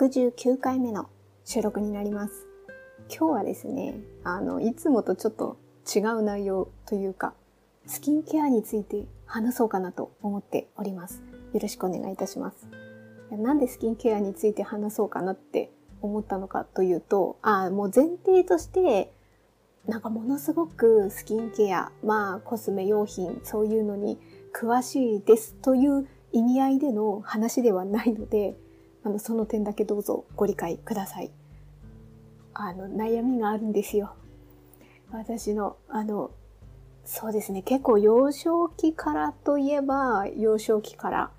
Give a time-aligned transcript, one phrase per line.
[0.00, 1.10] 69回目の
[1.44, 2.46] 収録になります。
[3.14, 5.58] 今日はですね、あの、いつもとちょっと
[5.94, 7.34] 違う内容というか、
[7.84, 11.22] スキンケアについて話そうかなと思っております。
[11.52, 12.66] よろしくお願いいたします。
[13.30, 19.12] なんでスキンケアについて話そうかなって思ったのかというと、あもう前提として、
[19.86, 24.18] なんかものすごくスキンケア、まあコスメ用品、そういうのに
[24.54, 28.56] 詳しいですという意味合いでの話ではないので、
[29.02, 31.30] あの、その点だけどうぞご理解ください。
[32.54, 34.14] あの、悩みがあるんですよ。
[35.12, 36.30] 私の、あの、
[37.04, 41.30] そうですね、結構幼少期からといえば、幼少期から。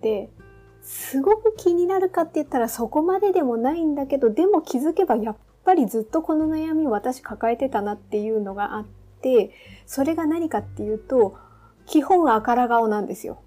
[0.00, 0.30] で、
[0.82, 8.84] すごく気になるかって言ったらそこまででもないんだけど、でも気づけばやっぱりずっとこの悩み私抱えてたなっていうのがあっ
[9.20, 9.50] て、
[9.86, 11.36] それが何かっていうと、
[11.84, 13.42] 基本赤ら顔なんですよ。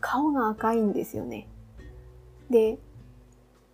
[0.00, 1.48] 顔が赤いんですよね。
[2.50, 2.78] で、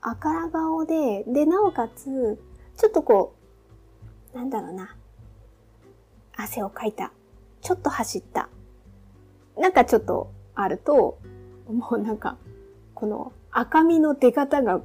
[0.01, 2.39] 赤ら顔で、で、なおかつ、
[2.77, 3.35] ちょっとこ
[4.35, 4.97] う、なんだろうな。
[6.37, 7.13] 汗をかいた。
[7.61, 8.49] ちょっと走った。
[9.57, 11.19] なんかちょっとあると、
[11.69, 12.37] もうなんか、
[12.95, 14.81] この赤みの出方が、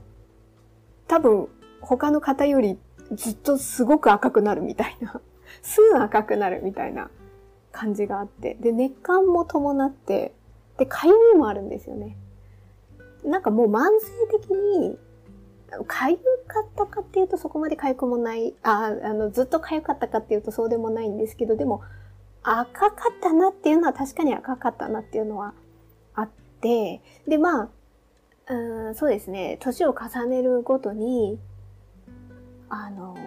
[1.07, 1.47] 多分
[1.81, 2.77] 他の方より
[3.13, 5.21] ずっとすごく赤くなるみたいな。
[5.61, 7.09] すぐ赤くなるみたいな
[7.71, 8.55] 感じがあって。
[8.55, 10.33] で、熱感も伴って、
[10.77, 12.17] で、かゆみもあるんですよね。
[13.23, 14.97] なんかもう慢性的に、
[15.85, 21.81] かゆかったかっていうとそこまでかゆくもない、あ、あの、ずっとかゆかったかっていうとそうでもないんですけど、でも、
[22.43, 25.53] 赤かったなっていうのは確かに赤かったなっていうのは
[26.15, 26.29] あっ
[26.61, 27.69] て、で、まあ、
[28.49, 31.37] うんそうですね、年を重ねるごとに、
[32.69, 33.17] あの、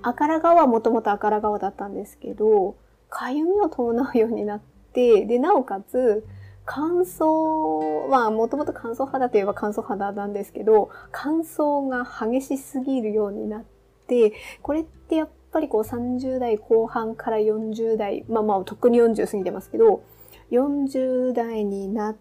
[0.00, 2.76] 赤ら顔はもともと赤ら顔だったんですけど、
[3.10, 4.60] かゆみを伴うようになっ
[4.92, 6.24] て、で、なおかつ、
[6.64, 13.64] 乾燥は、もともと乾燥肌といえば乾燥肌なんですけど、乾燥が激しすぎるようになっ
[14.06, 14.32] て、
[14.62, 20.02] これってやっぱりこう30代後半から40代、まあまあ特に40過ぎてますけど、
[20.50, 22.16] 40代になっ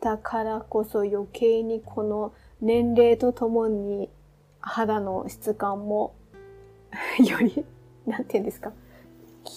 [0.00, 4.08] たからこそ余計にこの年齢とともに
[4.60, 6.14] 肌の質感も
[7.18, 7.64] より、
[8.06, 8.72] なんて言うんですか、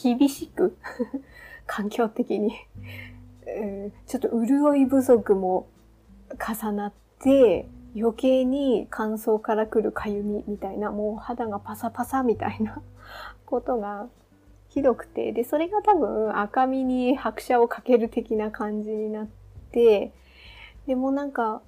[0.03, 0.75] 厳しく
[1.67, 2.53] 環境的に
[3.47, 5.67] え、ちょっと潤い不足も
[6.39, 12.81] 重なって、余計に乾燥から来るかゆみみたいな、もう肌がパサパサみたいな
[13.45, 14.07] ことが
[14.69, 19.27] ひどくて、で、それが多分赤みに拍車をかける的な感じになっ
[19.71, 20.11] て、
[20.87, 21.61] でもなんか、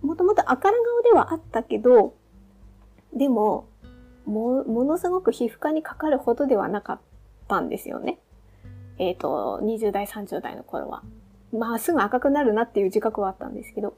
[0.00, 2.14] もともと赤ら顔ではあったけど、
[3.12, 3.66] でも、
[4.24, 7.00] も、ものすごく皮膚科にかかるほどではなかっ
[7.48, 8.18] たんですよね。
[9.02, 11.02] えっ、ー、と、20代、30代の頃は。
[11.52, 13.94] まあ、すぐ赤くなるなっていう自覚はあったんですけど、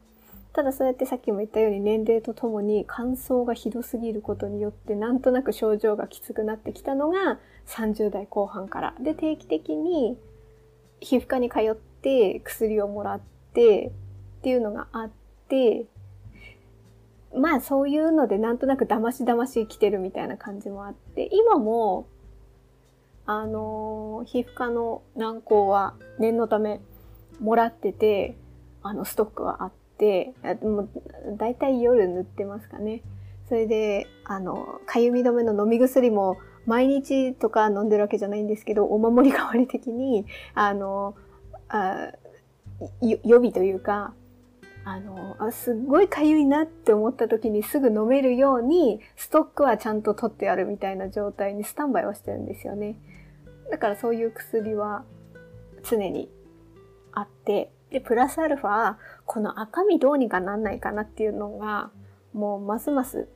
[0.55, 8.95] ただそうやってさっきも言ったように年齢とともに乾燥がひどすぎることによってなんとなく症状がきつくなってきたのが30代後半から。
[9.01, 10.17] で、定期的に
[11.01, 13.21] 皮膚科に通って薬をもらっ
[13.53, 13.89] て
[14.39, 15.11] っていうのがあっ
[15.49, 15.87] て、
[17.37, 22.07] まあそういうのでなんとなく騙し騙し生きてるみたいな感じもあって、今も
[23.27, 26.81] あの皮膚科の軟膏は念のため
[27.41, 28.37] もらってて、
[28.83, 30.89] あの、ストックはあって、もう
[31.39, 33.03] 大体夜塗ってますかね。
[33.49, 36.37] それで、あの、かゆみ止めの飲み薬も
[36.67, 41.15] 毎日とか飲んでるわけじゃないんですけど、お守り代わり的に、あの、
[41.69, 42.12] あ
[43.01, 44.15] 予備というか、
[44.85, 52.97] あの、あすっごいかゆいなって思った時にすぐ飲めるように、ストックはちゃんと取ってあるみたいな状態にスタンバイはしてるんですよね。
[53.71, 55.05] だからそういう薬は
[55.83, 56.31] 常に
[57.13, 61.91] あって、で、プラスアルファ、この赤みどうにかなんないかなっていうのが、
[62.33, 63.29] もうますます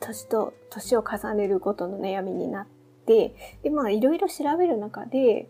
[0.00, 2.66] 年と年を重ねるごとの悩みになっ
[3.06, 5.48] て、で、まあいろいろ調べる中で、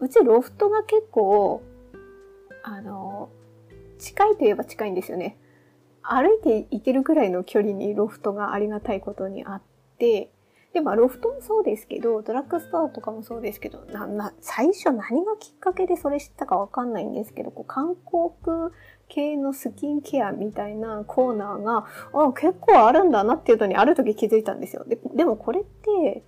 [0.00, 1.62] うちロフトが結構、
[2.62, 3.30] あの、
[3.98, 5.38] 近いといえば近いんですよね。
[6.02, 9.62] 歩いて行けるくらいの距離にロフトがありがたいことにあっ
[9.98, 10.31] て、
[10.72, 18.72] で、まあ、ロフトもそうですけど、ドラッグストアとかもそうですけど、な、な、最初何がきっかけでそれ知ったかわかんないんですけど、こう、韓国
[19.08, 24.84] 系のスキンケアみたいなコーナーが、あ、結構あるんだなっていうのにある時気づいたんですよ。
[24.86, 26.22] で、でもこれって、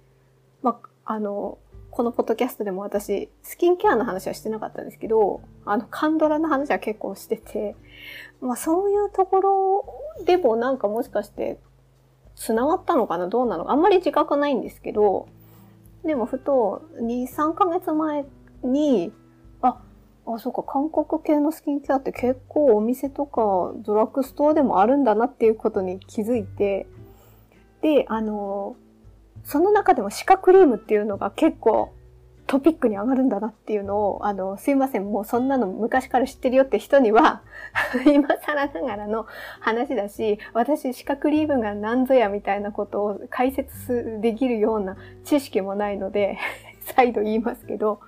[0.63, 1.59] まあ、あの、
[1.91, 7.77] このポッドキャストでも私、スキンケアの話はしてなかったんですけど、あの、カンドラの話は結構してて、
[8.43, 11.59] まあそういうところでもなんかもしかして
[12.37, 13.29] 繋がったのかな？
[13.29, 13.65] どうなの？
[13.65, 15.29] かあんまり自覚ないんですけど、
[16.05, 18.25] でもふと2、3ヶ月前
[18.63, 19.13] に、
[19.63, 19.81] あ、
[20.27, 26.87] あ、そうか、韓国系のスキンケアって結構お店とかドラッグストアでもあるんだなっていうことに気づいて、
[27.83, 28.77] で、あの、
[29.45, 31.93] その中でも歯科クリームっていうのが結構
[32.47, 37.43] トピックに上がるんだなっていうのを、あの、すいません、もうそんなの昔から知ってるよって人には
[38.07, 39.27] 今更ながらの
[39.61, 46.39] 話だし、私、歯科クリームが何ぞやみたいなことを解説できるような知識もないので
[46.95, 48.01] 再度言いますけど、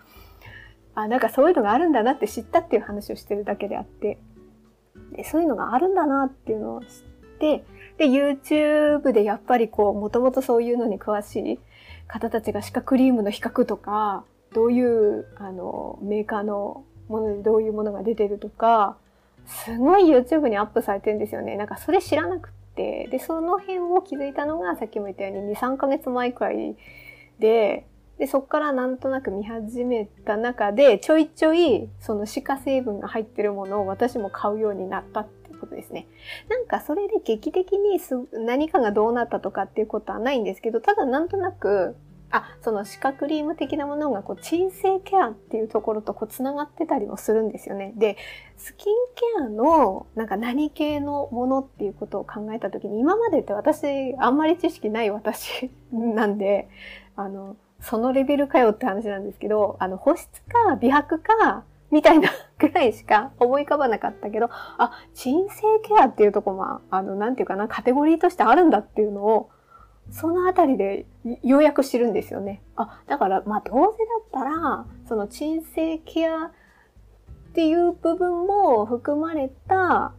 [0.94, 4.18] あ、なんかそういうのがあるんだなって知ったっていう話をしてるだけであって、
[5.12, 6.88] でそういうのがあるんだなっていうのを知っ
[7.38, 7.64] て、
[7.96, 11.58] で、YouTube でやっぱりこう、もともとそういうのに詳しい
[12.06, 18.96] 方たちが歯科クリームの比較とか、どういう、あの、メーカーのものでどういうものが出てるとか、
[19.46, 21.56] すごい YouTube にアップされてるんですよね。
[21.56, 26.76] なんかそれ知らなくて、で、その辺を気づいたのが、さっきも言ったように2、3ヶ月前くらい
[27.38, 27.86] で、
[28.18, 35.26] で、そっからなんとなく見始めた中で、ちょいちょい、その歯科成分が入ってるものを私も買うようになったっ
[35.56, 36.06] ことですね。
[36.48, 38.00] なんかそれで劇的に
[38.32, 41.96] 何かがどうなったとかっていうことはないんですけど、ただなんとなく、
[42.30, 47.92] あ、その歯科クリーム的なものがこう鎮静ケアっていうところとこう繋がってたりもするんですよね。
[47.96, 48.16] で、
[48.56, 56.68] スキンケアのなんか何系のものっていうことを考えたときに今までって私あんまり知識ない私 なんで、
[57.14, 69.50] あの、そのレベルかよって話なんですけど、あの、保湿か美白か、みたいなぐらいしか思い浮かばなかったけど、あ、鎮静ケアっていうとこも、あの、なんていうかな、カテゴリーとしてあるんだっていうのを、
[70.10, 71.06] そのあたりで
[71.42, 72.62] ようやく知るんですよね。
[72.76, 76.50] あ、だから、まあ、どうせだったら、その鎮静ケアっ
[77.54, 80.12] ていう部分も含まれた、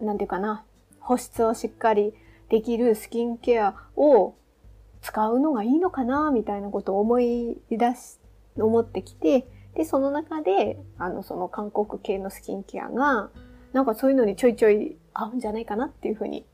[0.00, 0.64] なんていうかな、
[1.00, 2.14] 保湿をしっかり
[2.48, 4.34] できるスキンケアを
[5.02, 8.18] 使うのがいいのかな、みたいなことを思い出し、
[8.56, 13.30] 思ってきて、で、その中で、あの、その韓国系のスキンケアが、
[13.72, 16.46] なんかそういうのにちょいちょい合うんじゃないかなっていうふうに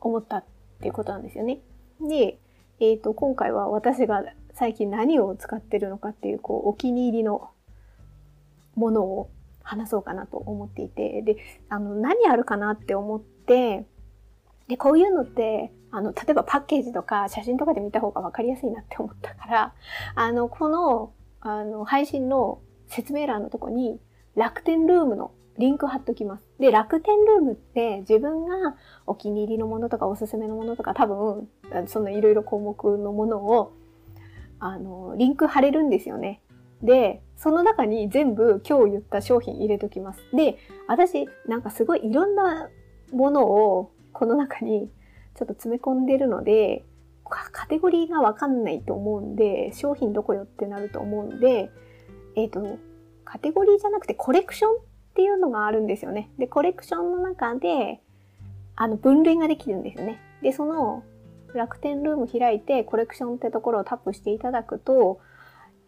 [0.00, 0.44] 思ったっ
[0.80, 1.60] ていうことなんですよね。
[2.00, 2.38] で、
[2.80, 4.22] えっ、ー、と、今回は私が
[4.54, 7.50] 最近何を使ってるのかっていう、こう、お気に入りの
[8.76, 9.30] ものを
[9.62, 11.36] 話そうかなと思っていて、で、
[11.68, 13.86] あの、何あるかなって思って、
[14.68, 19.74] で、こういうのって、あの、例えばパッケージとか写真とかで見た方がわかりやすいなって思ったから、
[20.14, 24.00] あの、この、あの、配信の説明欄のとこに、
[24.34, 26.44] 楽天ルームのリンク貼っときます。
[26.58, 28.76] で、楽天ルームって自分が
[29.06, 31.48] お気に入りのものとかおすすめのものとか多分、
[31.86, 33.72] そのいろいろ項目のものを、
[34.60, 36.40] あの、リンク貼れるんですよね。
[36.82, 40.20] で、その中に全部今日言った商品入れときます。
[40.32, 42.68] で、私なんかすごいいろんな
[43.12, 44.90] ものをこの中に
[45.34, 46.84] ちょっと詰め込んでるので、
[47.28, 51.70] カテゴリーがわかんないと思うんで、商品どこよってなると思うんで、
[52.36, 52.78] えっ、ー、と、
[53.24, 54.74] カテゴリーじゃなくてコレクションっ
[55.14, 56.30] ていうのがあるんですよね。
[56.38, 58.00] で、コレクションの中で、
[58.76, 60.20] あの、分類ができるんですよね。
[60.42, 61.02] で、その、
[61.54, 65.20] 楽天ルーム開いて、コレクションってところをタップしていただくと、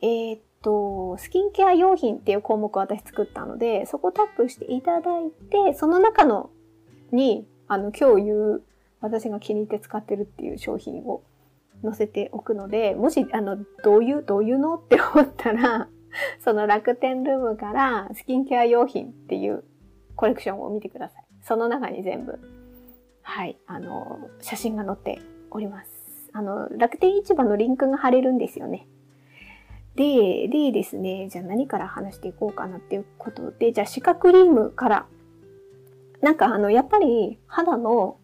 [0.02, 6.50] えー、っと、スキンケア用品っていう項目を私作ったので、そこをタップしていただいて、その中の
[7.12, 8.62] に、あの、今日言う、
[9.00, 11.22] 私が気に入って使ってるっていう商品を
[11.82, 15.88] 載せておくので、もし、あの、どういう、どういうのって思ったら、
[16.40, 19.64] その楽天ルームからスキンケア用品っていう
[20.16, 21.25] コレクションを見てください。
[21.42, 22.38] その中に全部、
[23.22, 25.20] はい、あの、写真が載って
[25.50, 26.30] おります。
[26.32, 28.87] あの、楽天市場のリンクが貼れるんですよね。
[29.94, 35.06] で、でですね、じゃあ何から話していこうかなっていうことで、じゃあ歯科クリームから、
[36.20, 38.18] なんかあの、やっぱり肌の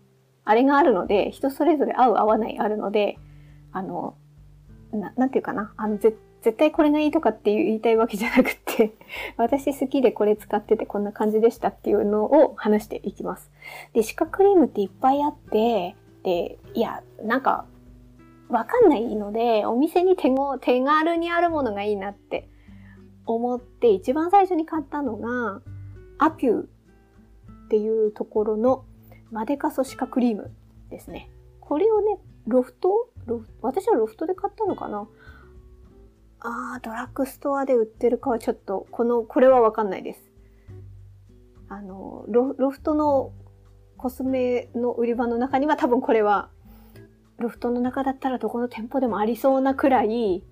[0.44, 3.18] あれがあるので、人それぞれ合う合わないあるので、
[3.76, 4.16] あの、
[4.90, 6.16] ななんていうかな、あの、絶
[6.56, 8.94] 対これがいいとかって言いたいわけじゃなくて
[9.36, 13.50] 私好きでこれ使っててこんな感じでしたっていうのを話していきます。
[13.92, 17.66] で、歯科クリームっていっぱいあって、で、いや、なんか、
[18.48, 22.48] わかんないので、お店に手ご手軽にあるものがいいなって
[23.26, 25.60] 思って、一番最初に買ったのが、
[26.18, 26.66] アピューっ
[27.68, 28.84] ていうところの
[29.30, 30.50] マデカソ歯科クリーム
[30.88, 31.28] ですね。
[31.60, 33.05] これをね、ロフト
[33.66, 35.06] 私はロフトで買ったのかな？
[36.40, 40.20] ああ、ドラッグストアで売ってるかはちょっと、この、これはわかんないです。
[41.68, 43.32] あの、ロロフトの
[43.96, 46.50] コスメの売り場の中には多分これは、
[47.38, 50.42] ロフトの中だったらどこの店舗でもありそうなくらい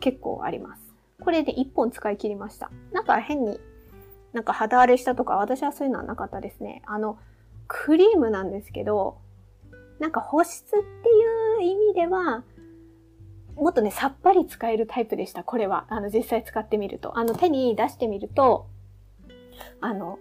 [0.00, 0.82] 結構あります。
[1.20, 2.70] これで1本使い切りました。
[2.92, 3.60] なんか変に
[4.32, 6.82] なんか肌荒れしたとか私はそういうのはなかったですね。
[6.86, 7.18] あの、
[7.68, 9.18] クリームなんですけど、
[9.98, 10.80] なんか保湿ってい
[11.68, 12.44] う意味では、
[13.56, 15.44] もっとね、さっぱり使えるタイプでした。
[15.44, 15.84] これは。
[15.88, 17.18] あの、実際使ってみると。
[17.18, 18.66] あの、手に出してみると、
[19.80, 20.18] あの、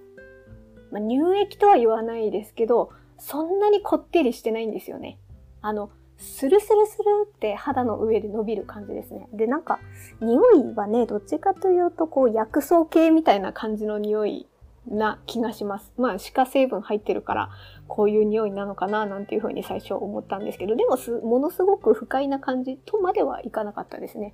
[0.92, 5.20] まあ、乳液とは言わないですけど、そんなにこってりしてないんですよね。
[5.62, 7.04] あの、スルスルスル
[7.34, 9.30] って肌の上で伸びる感じですね。
[9.32, 9.80] で、なんか、
[10.20, 14.49] 匂いはね、どっちかというと、こう、薬草系みたいな感じの匂い
[14.90, 15.92] な気がします。
[15.98, 17.50] まあ、歯科成分入ってるから、
[17.88, 24.34] こういう匂いなのかな、なんていうふうに最初思ったんですけど、でも、ものすごく不快な感じとまではいかなかったですね。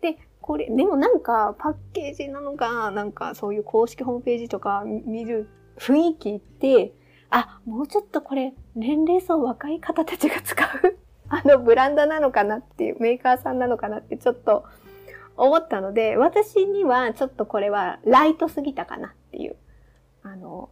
[0.00, 6.92] で、これ、でもなんか、パッケージなのか、なんか、そういう公式ホームページとか見る雰囲気って、
[7.30, 14.64] あ、もうちょっとこれ、年齢層若い方たちが使うあのブランドなのかなっていう、メーカーさんなのかなってちょっと
[15.36, 19.56] 思ったので、私にはちょっとこれはライトすぎたかなっていう。
[20.22, 20.70] あの、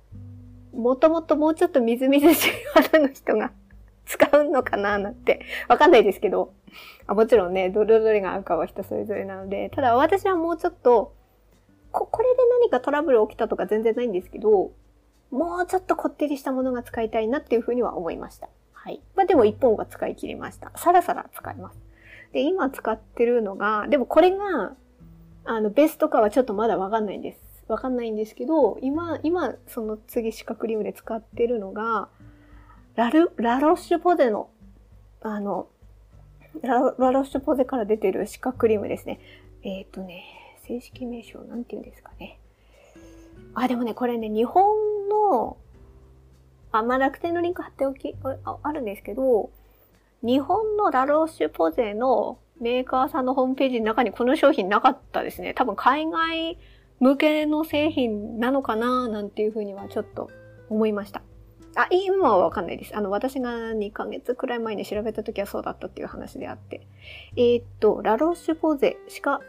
[0.73, 3.52] もともともうちょっとみずみずしい肌の人が
[4.07, 6.52] 使うのかななんて、わかんないですけど、
[7.07, 11.14] あもちろんね、どれどれが合うかは人それぞれなので、ただ私はもうちょっと、
[11.90, 14.73] こ、これで何かトラブル起きたとか全然ないんですけど、
[15.31, 18.49] もうちょっとこってりしたものが使いたいなっていうふうには思いました。
[18.73, 19.00] はい。
[19.14, 20.73] まあでも1本は使い切りました。
[20.76, 21.78] さらさら使います。
[22.33, 24.75] で、今使ってるのが、でもこれが、
[25.45, 27.65] あの、ベストかはちょっとまだわかんないんです。
[27.69, 32.09] わかんないんですけど、今、今、その次歯科クリームで使ってるのが、
[32.95, 34.51] ラル、ラロッシュポゼの、
[35.23, 35.69] あの、
[36.61, 39.21] ララロッシュポゼから出てる歯科クリームですね。
[39.62, 40.25] えっ、ー、とね、
[40.67, 42.39] 正式名称なんて言うんですかね。
[43.55, 44.65] あ、でもね、これね、日本
[45.09, 45.57] の、
[46.73, 49.51] あ、まあ、楽天のリンク貼っておき、ああるんですけど、
[50.23, 55.52] 日本のラロッシュポゼのメーカーさんのホームページの中にこの商品なかったですね。
[55.52, 56.59] 多分海外
[57.00, 60.31] 向けの製品なのかななんていうふうにはちょっと
[60.71, 61.23] 思いました。
[61.75, 62.97] あ、今はわかんないです。
[62.97, 66.87] あの、私が2ヶ月くらい前に調べた時はそうだったっていう話であって。
[67.37, 69.41] えー、っと、ラロッシュポゼシカ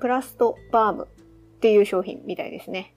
[0.00, 2.94] プラストバームっていう商品みたいですね。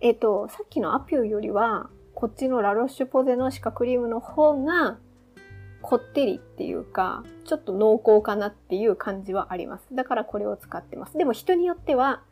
[0.00, 4.98] えー、っと、さっきのアピューよりは、こっちのラロッシュポゼのシカクリームの方が
[5.82, 9.86] こってりっていうか、ちょっと濃厚かなっていう感じはあります。
[9.92, 11.16] だからこれを使ってます。
[11.16, 12.22] でも人によっては、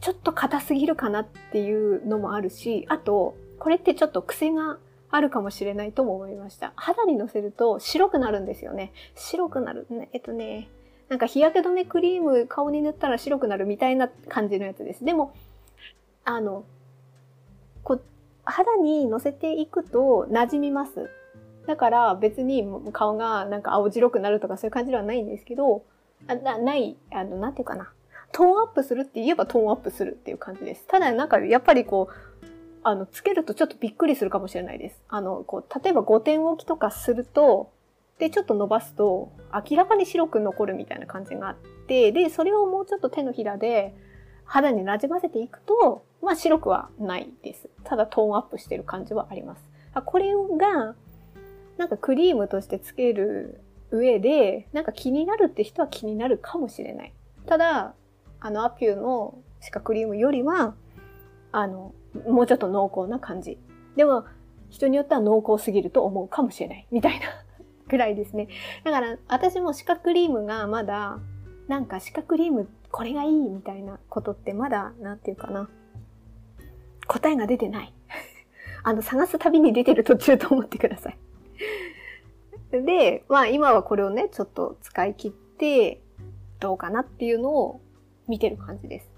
[0.00, 4.78] ちょっと硬すぎるかなっていうのもあるし、あと、これってちょっと癖が
[5.10, 6.72] あるかもしれないとも思いました。
[6.76, 8.92] 肌にのせると白くなるんですよね。
[9.14, 9.86] 白くなる。
[10.12, 10.68] えっとね、
[11.08, 15.04] なんか日焼け止めクリーム顔に塗ったら白くなるみたいな感じのやつです。
[15.04, 15.34] でも、
[16.24, 16.64] あの、
[17.82, 18.00] こ
[18.44, 21.10] 肌にのせていくと馴染みます。
[21.66, 25.84] だから別に顔がなんか青白くなるとかそういう感じではないんですけど、
[26.28, 27.92] あなない、あの、なんていうかな。
[28.32, 30.86] トーンアップするって言えばトーンアップするっていう感じです。
[30.86, 32.46] ただなんかやっぱりこう、
[32.82, 35.02] あの、つけるとちょっとびっくりするかもしれないです。
[35.08, 37.72] あの、こう、例えば5点置きとかすると、
[38.18, 41.56] で、ちょっと伸ばすと、明らかに白く残るみたいな感じがあっ
[41.86, 43.94] て、で、それをもうちょっと手のひらで
[44.44, 47.68] 肌に馴染ませていくと、まあ白くはないです。
[47.84, 49.64] ただトーンアップしてる感じはあります。
[50.04, 50.94] これが、
[51.76, 57.12] なんかクリームとしてつける上で、なんか気になるって人は気になるかもしれない。
[57.46, 57.94] ただ、
[58.40, 60.74] あのアピューの歯科クリームよりは、
[61.52, 61.94] あの、
[62.26, 63.58] もうちょっと濃厚な感じ。
[63.96, 64.24] でも、
[64.68, 66.86] 人によっては濃厚すぎると思うかもしれない。
[66.90, 67.26] みたいな
[67.88, 68.48] ぐらいですね。
[68.84, 71.18] だから、私も歯科クリームがまだ、
[71.68, 75.68] なんか歯科クリームこれがいいみたいなことってまだ、なんていうかな。
[77.06, 77.92] 答えが出てない。
[78.82, 81.18] あの、探す旅に出てる途中と思ってください。
[82.70, 86.00] で、まあ今はこれをね、ちょっと使い切って、
[86.58, 87.80] どうかなっていうのを
[88.28, 89.10] 見てる感じです。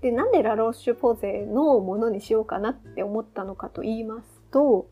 [0.00, 4.86] で、なんでラロッシュポゼのものにしようかなって思ったのかと言いますと、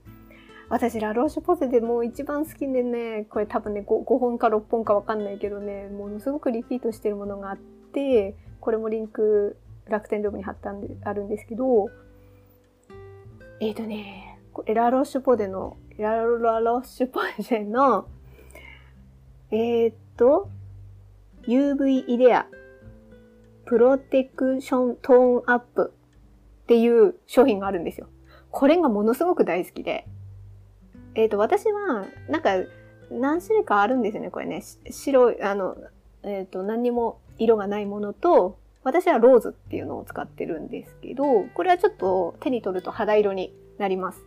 [0.69, 11.91] 私、ラロッシュポゼでもう一番好きでね、これ多分ね5、5本か6本かわかんないけどね、ものすごくリピートしてるものがあって、これもリンク楽天ルームに貼ったんで、あるんですけど、
[13.61, 18.09] えっ、ー、とね、これラロッシュポゼの、ラロラロッシュポゼの、
[19.53, 20.51] えー、っと、
[21.47, 22.47] UV イデア
[23.65, 25.93] プロテクショントーンアップ
[26.65, 28.09] っていう商品があるんですよ。
[28.51, 30.07] これがものすごく大好きで。
[31.15, 32.55] えっ、と、私は、なんか、
[33.13, 34.65] 何種類かあるんですよね、これね。
[34.91, 35.77] 白い、あの、
[36.25, 44.21] えっ、と、何にも色がないものと、私はローズっていうのを使ってるんですけど、これはちょっと手に取ると肌色になります。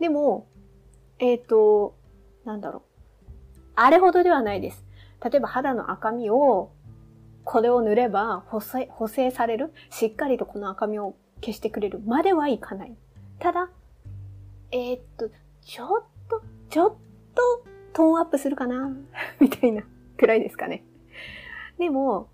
[0.00, 0.46] でも、
[1.18, 1.94] えっ、ー、と、
[2.44, 2.82] なんだろう。
[3.76, 4.84] あれほどではないです。
[5.22, 6.70] 例えば肌の赤みを
[7.44, 12.96] これを塗れば補正補正されるしっかりとこの赤みを消してくれるまではいかない。
[13.38, 13.70] ただ、
[14.70, 15.30] えー、っと、
[15.62, 16.96] ちょっと、ちょっ
[17.34, 18.94] とトーンアップするかな
[19.40, 19.82] みたいな
[20.16, 20.84] くらいですかね。
[21.78, 22.28] でも、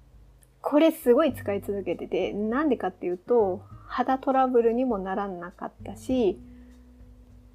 [0.62, 6.38] これすごい使い続けてて、なんでかっていうと、肌トラブルにもならなかったし、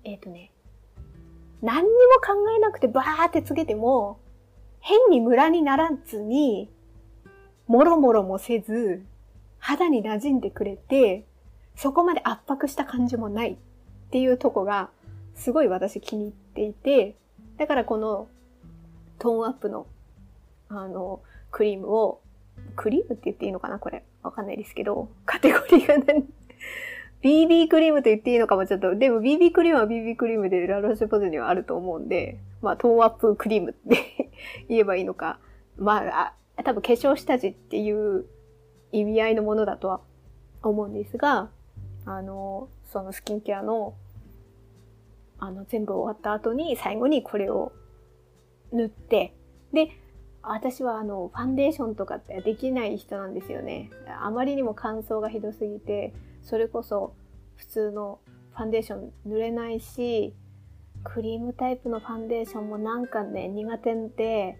[0.04, 0.52] えっ、ー、とね、
[1.62, 4.20] 何にも考えなくてバーってつけても、
[4.80, 6.70] 変にムラにならずに、
[7.68, 9.04] もろもろもせず、
[9.58, 11.26] 肌に馴染んでくれて、
[11.76, 13.56] そこまで圧迫した感じもないっ
[14.12, 14.90] ていうとこが、
[15.34, 17.16] すごい私気に入っていて、
[17.58, 18.28] だからこの
[19.18, 19.88] トーンアップの、
[20.70, 21.22] あの、
[21.52, 22.22] クリームを、
[22.76, 24.04] クリームって言っていいのかなこれ。
[24.24, 26.26] わかんないですけど、カテゴリーが何？
[27.26, 34.30] BB クリームと言っていいのかもちょっと、でも BB クリームは BB クリームでラロシュポゼにはあると思うんで、まあトーンアップクリームって
[34.70, 35.40] 言えばいいのか。
[35.76, 38.26] まあ、あ多分化粧下地っていう
[38.92, 40.02] 意味合いのものだとは
[40.62, 41.50] 思うんですが、
[42.06, 43.96] あの、そのスキンケアの、
[45.40, 47.72] あの、全部終わった後に最後にこれを
[48.72, 49.34] 塗って、
[49.74, 49.90] で、
[50.44, 53.90] 私はあの、ファンデーションとかってできない人なんですよね。
[54.22, 56.14] あまりにも乾燥がひどすぎて、
[56.46, 57.14] それこそ
[57.56, 58.20] 普通の
[58.54, 60.34] ファンデーション塗れないし、
[61.04, 64.58] クリームタイプのファンデーションもなんかね、苦手で、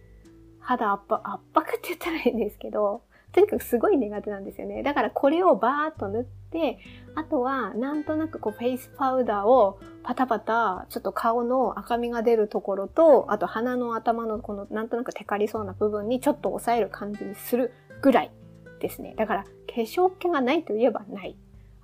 [0.60, 4.82] 肌圧迫、圧迫って言ったらいいんですけど、とにかくすごい苦手なんですよね。
[4.82, 6.80] だからこれをバーっと塗って、
[7.16, 18.32] あとはなんとなくこうフェイスパウダーをパタパタ、ちょっと顔の赤みが出るところと、あと鼻の頭のこのなんとなくテカりそうな部分にちょっと押さえる感じにするぐらい
[18.80, 19.14] ですね。
[19.18, 19.50] だから化
[19.82, 21.36] 粧気がないといえばない。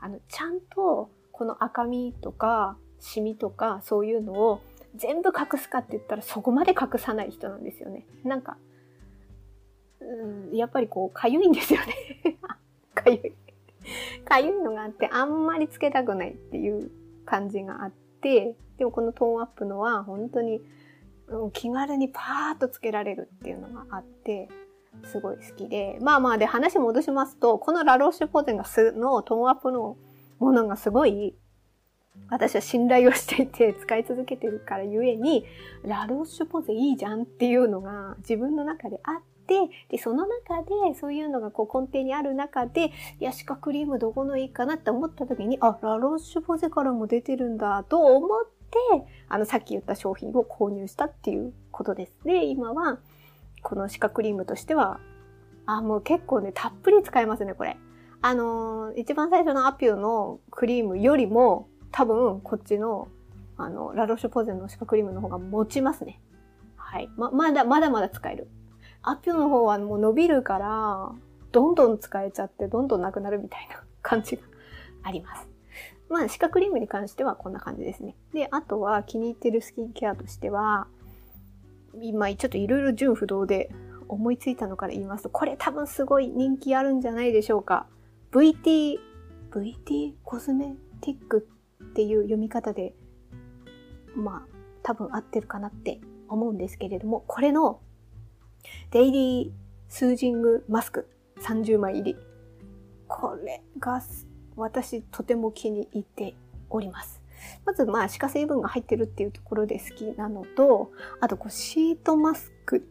[0.01, 4.62] あの、ちゃんとこの赤みとかシミとかそういうのを
[4.96, 8.05] 全部隠すかって言ったらそこまで隠さない人なんですよね。
[8.24, 8.58] なんか、
[10.01, 12.38] うん、やっぱりこう、かゆいんですよね。
[12.93, 13.34] かゆい。
[14.25, 16.91] かゆいのがあって、あんまりつけたくないっていう
[17.25, 20.62] 感じがあって、でもこのトーンアップのは本当に、
[21.27, 24.50] うん、気軽にパーッとつけられるっていうのがあって、
[25.05, 25.98] すごい好きで。
[26.01, 29.97] まあまあで話戻しますと、このラロッシュポゼンがすのトーンアップの
[30.39, 31.36] ものがすごい
[32.30, 35.45] 私は信頼をしていて使い続けてるからゆえに、
[35.84, 39.56] ラロッシュポゼいいじゃんっていうのが自分の中であって、
[39.89, 48.77] で、その中でそういうのがこう根底にある中で、いや、シカクリームどこのいいかなって思った時に、あ、ラロッシュポゼからも出てるんだと思って、
[49.27, 52.17] あの、さっき言った商品を購入したっていうことです。
[52.23, 52.99] で、今は、
[53.62, 55.00] このシカクリームとしては、
[55.65, 57.78] あ、もう結構ね、たっぷり使えますね、これ。
[58.21, 63.08] あのー、一番最初のアピューのクリームよりも、多分、こっちの、
[63.58, 66.21] あの、ラロシュポゼのシカクリームの方が持ちますね。
[66.76, 67.10] はい。
[67.15, 68.47] ま、まだ、まだまだ使える。
[69.02, 71.12] アピューの方はもう伸びるから、
[71.52, 74.43] どんどん使えちゃって、どんどんなくなるみたいな感じが
[75.04, 75.47] あります。
[76.10, 78.15] まあ、シカクリームに関してはこんな感じですね。
[78.34, 80.88] で、あとは気に入ってるスキンケアとしては、
[82.01, 83.69] 今ちょっといろいろ純不動で
[84.08, 87.88] 思いついたのから言いますと、これ多分すごい人気あるんじゃないでしょうか。
[88.32, 88.97] VT、
[89.51, 91.47] VT コスメティック
[91.84, 92.93] っていう読み方で、
[94.15, 97.80] まあ、多分合ってるかなって思うんですけれども、これの
[98.91, 99.51] デイリー
[99.89, 101.10] スージングマスク
[101.41, 102.17] 30枚入り。
[103.08, 104.01] これが
[104.56, 106.36] 私とても気に入って
[106.69, 107.20] おります。
[107.65, 112.88] まず、まあ、歯科成分が入ってるっていうところで好きなのと、あと、こう、シートマスク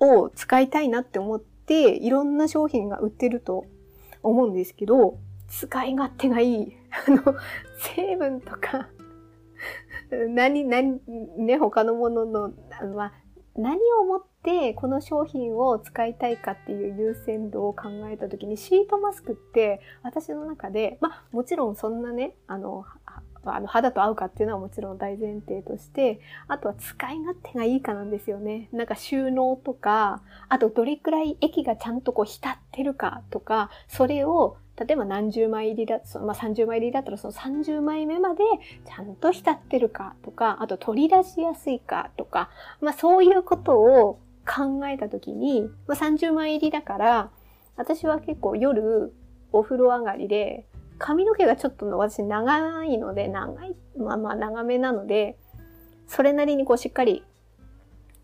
[0.00, 3.66] を使いたいなって思って、いろんな商品が売ってると
[4.22, 6.76] 思うんですけど、使い勝手がいい。
[7.06, 7.22] あの、
[7.78, 8.88] 成分とか
[10.28, 11.00] 何、何、
[11.38, 12.52] ね、他のものの、
[12.94, 13.12] まあ、
[13.56, 22.84] 何をもってこの商品を使いたいかっていう優先度を考えた時にシートマスクって私の中で、まあもちろんそんなね、あの、
[23.44, 28.68] あの肌と合うかっていうのはもちろん大前提として、あとは使い勝手がいいかなんですよね。
[28.72, 38.42] なんか収納とか、あとどれくらい液がちゃんとこう浸ってるかとか、それを例えば何十枚入りだ、まあ、30枚入りだったらその30枚目まで
[38.86, 42.50] ちゃんと浸ってるかとか、あと取り出しやすいかとか、
[42.80, 47.30] まあそういうことを考えたときに、まあ、30枚入りだから、
[47.76, 49.12] 私は結構夜
[49.52, 50.66] お風呂上がりで
[51.02, 55.36] 髪の毛がちょっと私長いので、長い、まあまあ長めなので、
[56.06, 57.24] それなりにこうしっかり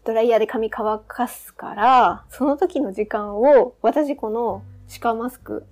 [0.04, 5.66] ドライヤーで髪乾かすから、その時の時間を私この歯科マスク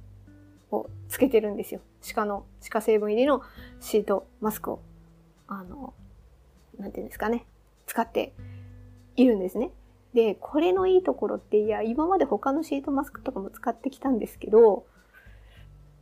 [0.73, 1.81] をつけてるんですよ。
[2.03, 3.41] 歯科の、歯科成分入りの
[3.79, 4.81] シートマスクを、
[5.47, 5.95] あの、
[6.77, 7.47] なんていうんですかね、
[7.87, 8.33] 使って
[9.15, 9.71] いるんですね。
[10.13, 14.87] で、これのいいところって、いや、今まで他のシートマスクとかも使ってきたんですけど、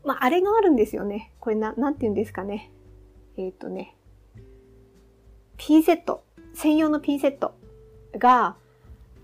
[0.05, 1.33] まあ、あれがあるんですよね。
[1.41, 2.71] これな、なんて言うんですかね。
[3.37, 3.97] えっ、ー、とね、
[5.57, 7.55] P セット、専用の P セット
[8.17, 8.57] が、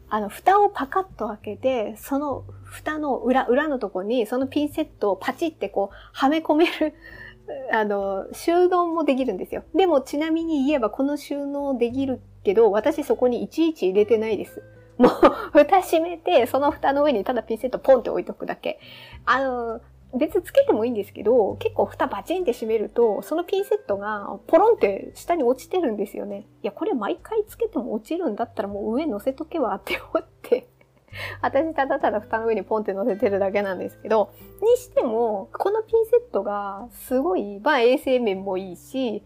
[0.09, 6.95] あの、蓋をパカッと開けて、その蓋の裏、裏のとこに、そのピンセットをパチってこう、はめ込める
[7.73, 9.63] あの、収納もできるんですよ。
[9.75, 14.63] でも、ちなみに言えば、この収納できるけど、私そこにいちいち入れてないです。
[14.99, 15.11] もう、
[15.53, 18.81] 蓋閉めて、その蓋の上にただピンセットポンって置いとくだけ。
[19.25, 19.81] あの、
[20.15, 26.47] 別つけてもいいんですけど、結構蓋バチンって閉めると、そのピンセットがポロンって下に落ちてるんですよね。
[26.63, 30.69] いや、これ毎回つけても落ちるんだったらもう上乗せとけばって思って。
[31.43, 39.23] 私ただただ蓋の上にポンって乗せてるだけなんですけど、にしても、このピンセットがすごい、まあ衛生面もいいし、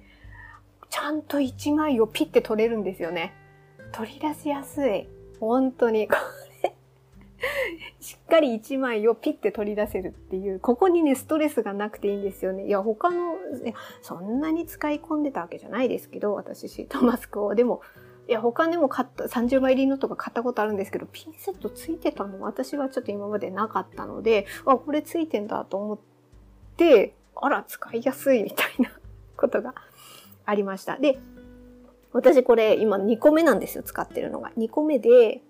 [0.91, 3.35] ちゃんと1枚をピッて取れるんですよね。
[3.93, 5.09] 取り出しやすい。
[5.41, 6.09] 本当に。
[6.09, 6.17] こ
[8.01, 12.67] しっかり1枚をピッて取り出せるっていう、ここにね、ストレスがなくていいんですよね。
[12.67, 13.37] いや、他の、
[14.03, 17.55] そんなに使い込んでたわけじゃないですけど、私シートマスクを。
[17.55, 17.81] でも、
[18.29, 22.41] いや、他でも買った、30枚入りのとか買ったことあるんですけど、ピンセットついてたの？
[22.43, 25.99] 私はちょっと今までなかったので、あ、これついてんだと思っ
[26.77, 28.91] て、あら、使いやすいみたいな
[29.37, 29.75] ことが
[30.47, 30.97] ありました。
[30.99, 31.19] で、
[32.13, 34.53] 私これ今2個目なんですよ、使ってるのが。
[34.57, 35.43] 2個目で、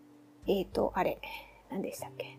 [0.46, 1.20] えっ、ー、と、あれ、
[1.70, 2.38] 何でしたっけ？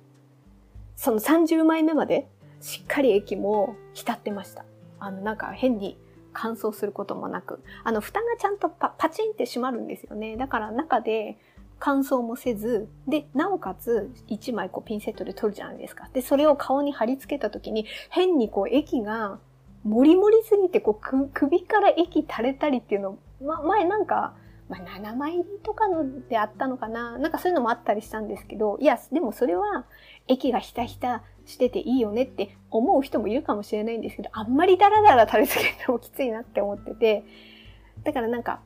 [0.96, 2.28] その30枚目まで
[2.62, 4.66] しっかり液も浸ってました。
[5.00, 5.98] あの、なんか変に
[6.34, 10.38] 乾燥することもなく、あの、蓋がちゃんとパパチンって閉まるんですよね。
[10.38, 11.38] だから中で
[11.80, 16.10] 乾燥もせず、で、なおかつ1枚こうピンセットで取るじゃないですか。
[16.14, 19.40] で、それを顔に貼り付けた時に変にこう液が
[19.84, 24.34] もりもりすぎてこう首から液垂れたりっていうの、ま、前なんか、
[24.68, 27.18] まあ、7枚入りとかのであったのかな。
[27.18, 29.86] なんかそういうのもあったりしたんですけど、いや、でもそれは
[30.28, 37.24] 液がひたひたしてていいよねって思う人もいるかもしれないんですけど、あんまりダラダラ垂れすぎてもきついなって思ってて、
[38.04, 38.62] だからなんか、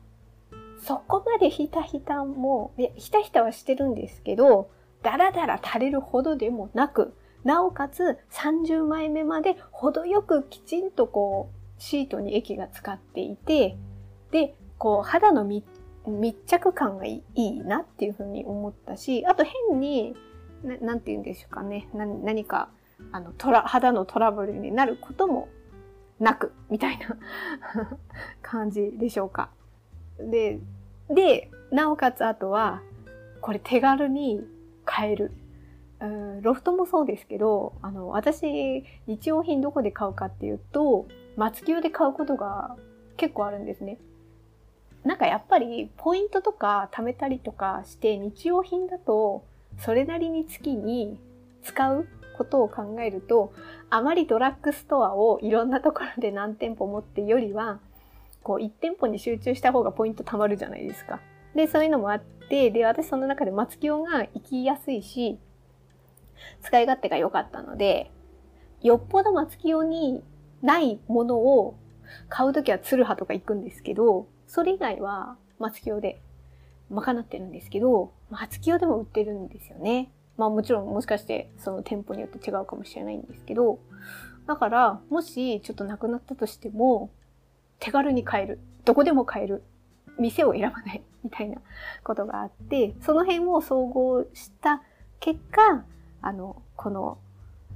[0.82, 4.70] そこまでひたひたも、いや、ひたひたはしてるんですけど、
[5.02, 13.76] ダラダラ垂れるほどでもなく、なおかつ30枚目まで程よくきちんとこう、シートに液が使っていて、
[14.30, 15.64] で、こう、肌の密
[16.06, 20.14] 密着感がいいなっていうふうに思ったし、あと変に、
[20.62, 21.88] ななんて言うんでしょうかね。
[21.94, 22.70] 何か、
[23.12, 25.48] あの、トラ、肌のトラブルになることも
[26.18, 27.16] なく、みたいな
[28.42, 29.50] 感じでしょうか。
[30.18, 30.60] で、
[31.08, 32.82] で、なおかつあとは、
[33.40, 34.46] これ手軽に
[34.84, 35.32] 買える。
[36.40, 42.76] ロフトもそうですけど、あの、私、日用品どこで買うかっていうと、松清で買うことが
[43.16, 43.98] 結構あるんですね。
[45.04, 49.44] なんかやっぱり、ポイントとか貯めたりとかして、日用品だと、
[49.78, 51.18] それなりに月に
[51.62, 53.52] 使うことを考えると、
[53.88, 57.80] あまりドラッグストアをいろんなところで何店舗持ってよりは、
[58.42, 61.20] こう一店舗に集中した方がポイント貯まるじゃないですか。
[61.54, 65.38] で、そういうのもあって、で、私その中で松清が行きやすいし、
[66.62, 68.10] 使い勝手が良かったので、
[68.82, 70.22] よっぽど松清に
[70.62, 71.74] ないものを
[72.28, 76.20] 買うときはツルハとか行くんですけど、それ以外は松清で
[76.90, 80.10] 賄ってるんですけど、松清でも売ってるんですよね。
[80.36, 83.78] まあもちろんもしかしてその店舗によって違うかもしれないんですけど、
[84.48, 87.10] だからもしちょっとなくなったとしても、
[87.78, 88.58] 手軽に買える。
[88.84, 89.62] どこでも買える。
[90.18, 91.02] 店を選ばない。
[91.22, 91.60] みたいな
[92.02, 94.82] ことがあって、その辺を総合した
[95.20, 95.84] 結果、
[96.22, 97.18] あの、この、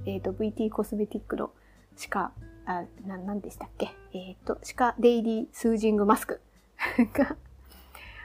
[0.05, 1.51] えっ、ー、と、VT コスメティックの
[1.95, 2.31] 歯科、
[2.65, 3.91] あ、な、なんでしたっけ？
[4.13, 6.41] えっ、ー、と、歯科デイリースージングマスク
[7.13, 7.35] が、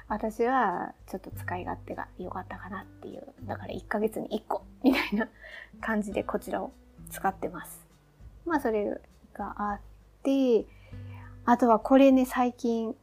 [0.09, 3.23] 私はちょっと使い勝手が良かったかなっていう。
[3.45, 5.29] だから1ヶ月に1個みたいな
[5.81, 6.73] 感じでこちらを
[7.11, 7.81] 使ってます。
[8.45, 9.01] まあそれ
[9.35, 9.81] があっ
[10.25, 10.67] て、
[11.45, 12.95] あとはこれね、最近、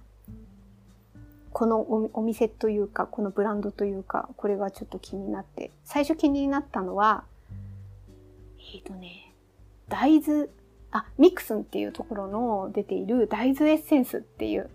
[1.53, 7.23] このお店というか、このブランドというか、これがちょっと気になって、最初気になったのは、
[8.59, 9.33] えっ、ー、とね、
[9.87, 10.49] 大豆、
[10.91, 14.69] あ、ミクスンっていうところの出ている大豆エッセンスっていう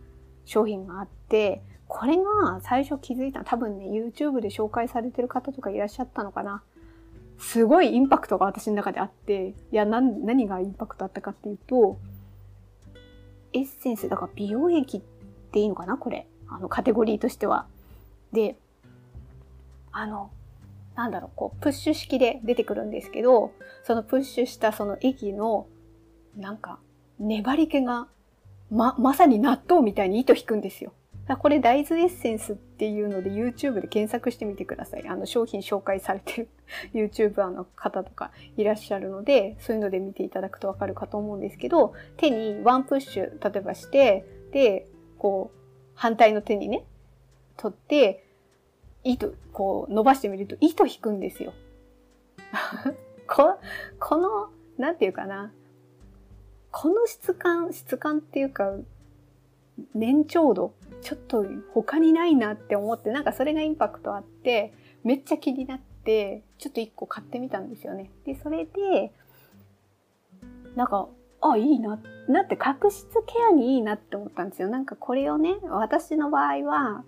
[0.44, 6.62] 商品があって、これが最初気づいた多分ね、YouTube で紹介されてる方とかいらっしゃったのかな。
[7.38, 11.98] すごいインパクトが私の中であって、いや、何がインパクトあったかっていうと、
[13.52, 15.00] エッセンス、だから美容液っ
[15.50, 16.26] ていいのかなこれ。
[16.48, 17.66] あの、カテゴリーとしては。
[18.33, 18.57] で、
[19.90, 20.31] あの、
[20.94, 23.52] なんだろう、こう、プッシュ式で出てくるんですけど、
[23.85, 25.66] そのプッシュしたその液の、
[26.37, 26.78] なんか、
[27.18, 28.09] 粘り気が、
[28.72, 30.92] ま、まさに納豆みたいに糸引くんですよ。
[31.40, 35.08] これ大豆エッセンスっていうので YouTube で検索してみてください。
[35.08, 36.48] あの商品紹介されてる
[36.94, 44.87] YouTuber の方とかいらっしゃるので、そういうので見ていただくとわかるかと思うんですけど、手にワンプッシュ、例えばして、で、
[45.18, 45.58] こう、
[45.94, 46.85] 反対の手にね、
[47.56, 48.26] 取って、
[49.04, 51.52] 糸、こう伸ばしてみると糸引くんですよ。
[53.28, 53.58] こ
[54.00, 55.52] この、なんていうかな。
[56.72, 58.72] この質感、質感っていうか、
[59.94, 64.72] 年長度、ちょっと他にないなって思って、なんかそれがインパクトあって、
[65.04, 68.11] めっちゃ気になって、ちょっと一個買ってみたんですよね。
[68.24, 69.12] で、それで、
[70.74, 71.08] なんか、
[71.42, 74.68] あ、いいな、なって角質ケアにいいなって思ったんですよ。
[74.68, 77.04] なんかこれをね、私の場合は、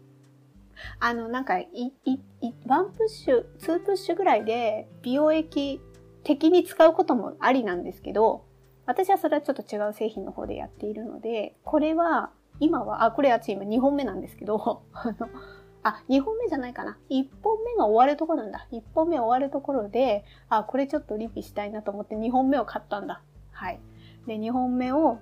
[0.98, 1.68] あの、なんか、い、
[2.04, 5.80] い、い、ワンプッシュ、ツープッシュぐらいで美容液
[6.24, 8.44] 的に使うこともありなんですけど、
[8.86, 15.28] 私はそれはちょっと違う製品の方でやっているので、これは、今は、あ、これ私今2本目なんですけど、 あの、
[15.82, 16.98] あ、2本目じゃないかな。
[17.10, 18.66] 1本目が終わるところなんだ。
[18.72, 23.22] 1本目終わるところで、あ、これちょっとリピしたいなと思って2本目を買ったんだ。
[23.52, 23.80] はい。
[24.26, 25.18] で、2本目を、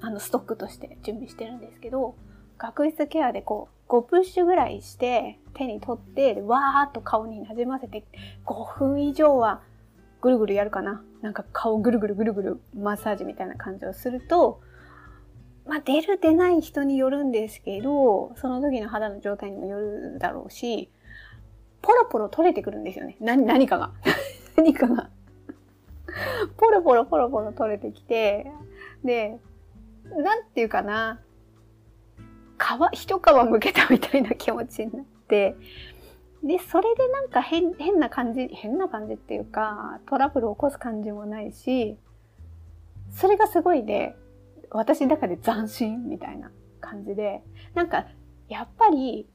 [0.00, 2.14] あの、ストックとして準備してるんですけど、
[2.58, 8.04] 角質ケアでこう、5プッシュぐらいして手に取って、わーっと顔になじませて、
[8.44, 9.62] 5分以上は
[10.20, 11.02] ぐるぐるやるかな。
[11.26, 14.60] なんか顔ぐるぐるぐるぐるマッサージみたいな感じをすると、
[15.66, 20.88] まあ出る出ない人によるんですけど、その時の肌の状態にもよるだろうし、
[21.82, 23.16] ポロポロ取れてくるんですよね。
[23.18, 23.90] 何、何かが。
[24.56, 25.10] 何かが
[26.56, 28.46] ポロポロポロポロ取れてきて、
[29.02, 29.36] で、
[30.04, 31.18] なんていうかな、
[32.92, 35.56] 皮、一皮むけたみたいな気持ちになって、
[36.42, 41.96] で、それでなんか変、変な感じ、変な感じっていうか、トラブルを起こす感じもないし、
[43.10, 44.16] それがすごいね、
[44.70, 47.42] 私の中で斬新みたいな感じで、
[47.74, 48.06] なんか、
[48.48, 49.26] やっぱり、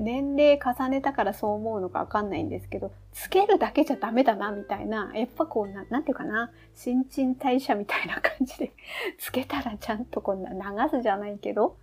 [0.00, 8.72] 年齢重ねたからそう思うのかわかんないんですけど、つけるだけじゃダメだな、みたいな、やっぱこうな、なんていうかな、新陳代謝みたいな感じで、
[9.18, 11.76] つけたらちゃんとこんな流すじゃないけど、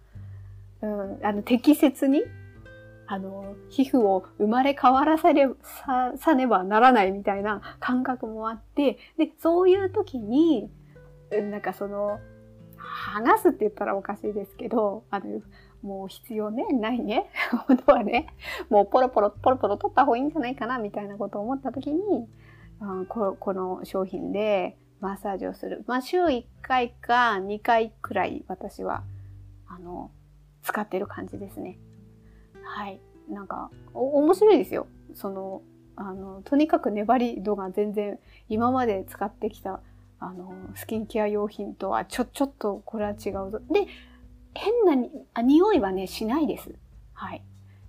[0.82, 2.24] うん、あの、適切に、
[3.08, 10.70] あの、皮膚を生まれ変わらされ、さ、さねばならないみたいな感覚もあって、で、そういう時に、
[11.32, 12.20] なんかその、
[12.78, 15.42] 剥がすって言ったらおかしいですけど、あの、
[15.82, 17.30] もう必要ね、ないね、
[17.68, 18.28] ものはね、
[18.70, 22.28] もうポロポロ、ポロポロ取った方がいいんじゃないかな、みたいなことを思った時に、
[22.80, 25.84] あここの商品でマッサージをする。
[25.88, 29.04] まあ、週1回か2回くらい私は、
[29.68, 30.12] あの、
[30.62, 31.78] 使ってる感じですね。
[32.64, 33.00] はい。
[33.30, 34.88] なんか、お、面白いですよ。
[35.14, 35.62] その、
[35.96, 39.80] あの、とにかく粘り度が全然今まで使ってきた
[40.24, 43.60] あの、スキンケア用品とはちょ、ちょっとこれは違うぞ。
[43.70, 43.88] で、
[44.54, 46.74] 変なに、あ、匂いはね、しないです。
[47.14, 47.42] はい。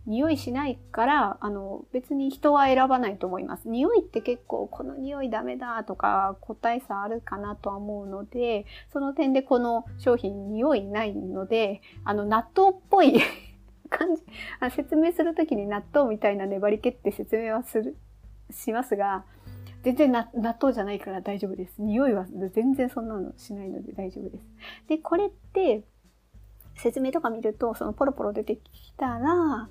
[0.07, 3.69] 匂いしないから、あの、別に人は選ばないと思います。
[3.69, 13.21] 匂いって結構、この匂いダメだとか、個体差あるかなとは思うので、その点でこの商品匂いないので、あの、納豆っぽい
[13.97, 14.23] 感じ、
[14.61, 17.97] あ説明するときに納豆みたいな粘り気って説明はする、
[18.51, 19.25] しますが、
[19.83, 20.29] 全然納
[20.61, 21.75] 豆じゃないから大丈夫です。
[21.79, 24.45] 匂いは全然そんなのしないので大丈夫です。
[24.89, 25.85] で、これって、
[26.77, 29.69] 説明とか見ると、そのポロポロ出てきたら、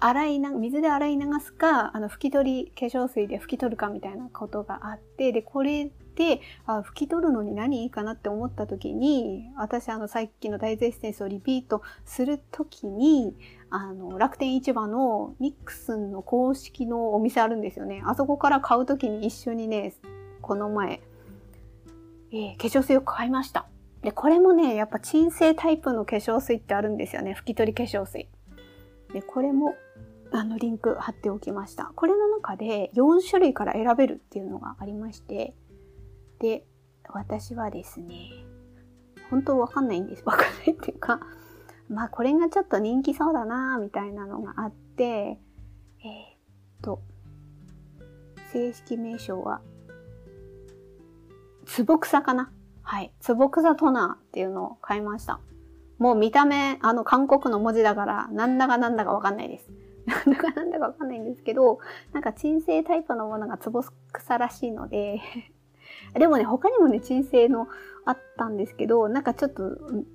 [0.00, 13.36] 洗いな、水で洗い流すか、あの、拭き取り、化粧水で拭き取るかみたいなことがあって、で、これで、あ、拭き取るのに何いいかなって思った時に、私、あの、さっきの大豆エッセンスをリピートする時に、
[13.70, 18.02] あの、楽天市場のニックスンの公式のお店あるんですよね。
[18.06, 19.94] あそこから買うときに一緒にね、
[20.40, 21.02] この前、
[22.32, 23.68] えー、化粧水を買いました。
[24.02, 27.34] で、これもね、やっぱ鎮静タイプの化粧水ってあるんですよね。
[27.38, 28.28] 拭き取り化粧水。
[29.12, 29.74] で、これも、
[30.30, 31.92] あの、リンク貼っておきました。
[31.94, 35.54] これの中で4種類から選べるっていうのがありまして、
[36.38, 36.64] で、
[37.08, 38.30] 私はですね、
[39.30, 40.22] 本当わかんないんです。
[40.24, 41.20] わかんないっていうか、
[41.88, 45.38] まあこれがちょっと人気そうだなみたいなのがあって、えー、っ
[46.82, 47.00] と、
[48.52, 49.60] 正式名称は、
[51.66, 52.50] つぼ草かな？
[52.82, 53.12] はい。
[53.20, 55.40] つぼ草トナーっていうのを買いました。
[55.98, 59.68] もう見た目、あの、韓国の文字だから、なんだかなんだかわかんないです。
[60.06, 61.80] なんだかなんだかわかんないんですけど、
[62.12, 65.20] なんか鎮静タイプのものがつぼ草らしいので
[66.14, 67.68] でもね、他にもね、鎮静の
[68.04, 69.62] あったんですけど、なんかちょっと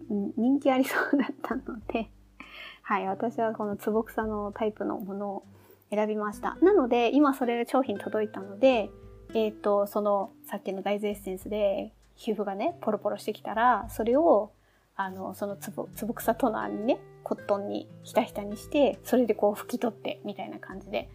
[0.10, 2.10] 人気ありそうだったので、
[2.82, 5.44] はい、私はこのつぼ草のタイプのものを
[5.90, 6.58] 選びました。
[6.62, 8.90] なので、今それが商品届いたので、
[9.34, 14.52] えっ、ー、と、そのさっきの大豆エッセンスで皮膚がね、ポロポロしてきたら、それを、
[14.96, 21.10] あの、そのつぼ、つぼ草トナーにね、コットンにひたひたにして、それでこう拭き取って、みたいな感じで。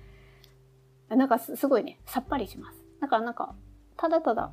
[1.09, 2.79] なんかすごいね、さっぱりします。
[3.01, 3.55] だからなんか、
[3.97, 4.53] ただただ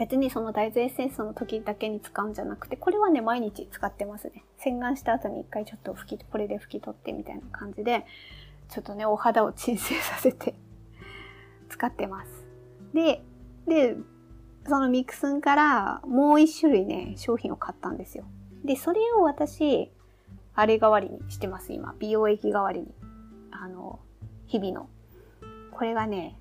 [0.00, 4.44] 別にその大豆エッセンスの時だけに使うんじゃなくて、これはね、毎日使ってますね。
[4.56, 8.06] 洗顔した後に一回ちょっと拭き、これで拭き取ってみたいな感じで、
[8.70, 10.54] ちょっとね、お肌を鎮静させて
[11.68, 12.46] 使ってます。
[12.94, 13.22] で、
[13.68, 13.94] で、
[14.66, 18.24] そのミクスンからもう一種類ね、商品を買ったんですよ。
[18.64, 19.92] で、それを私、
[20.54, 21.94] あれ代わりにしてます、今。
[21.98, 22.94] 美容液代わりに。
[23.50, 24.00] あの、
[24.46, 24.88] 日々の。
[25.72, 26.38] これがね、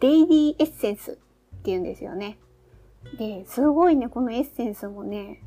[0.00, 1.20] デイリーエッセンスって
[1.66, 2.38] 言うんですよね。
[3.18, 5.42] で、すごいね、このエッセンスもね、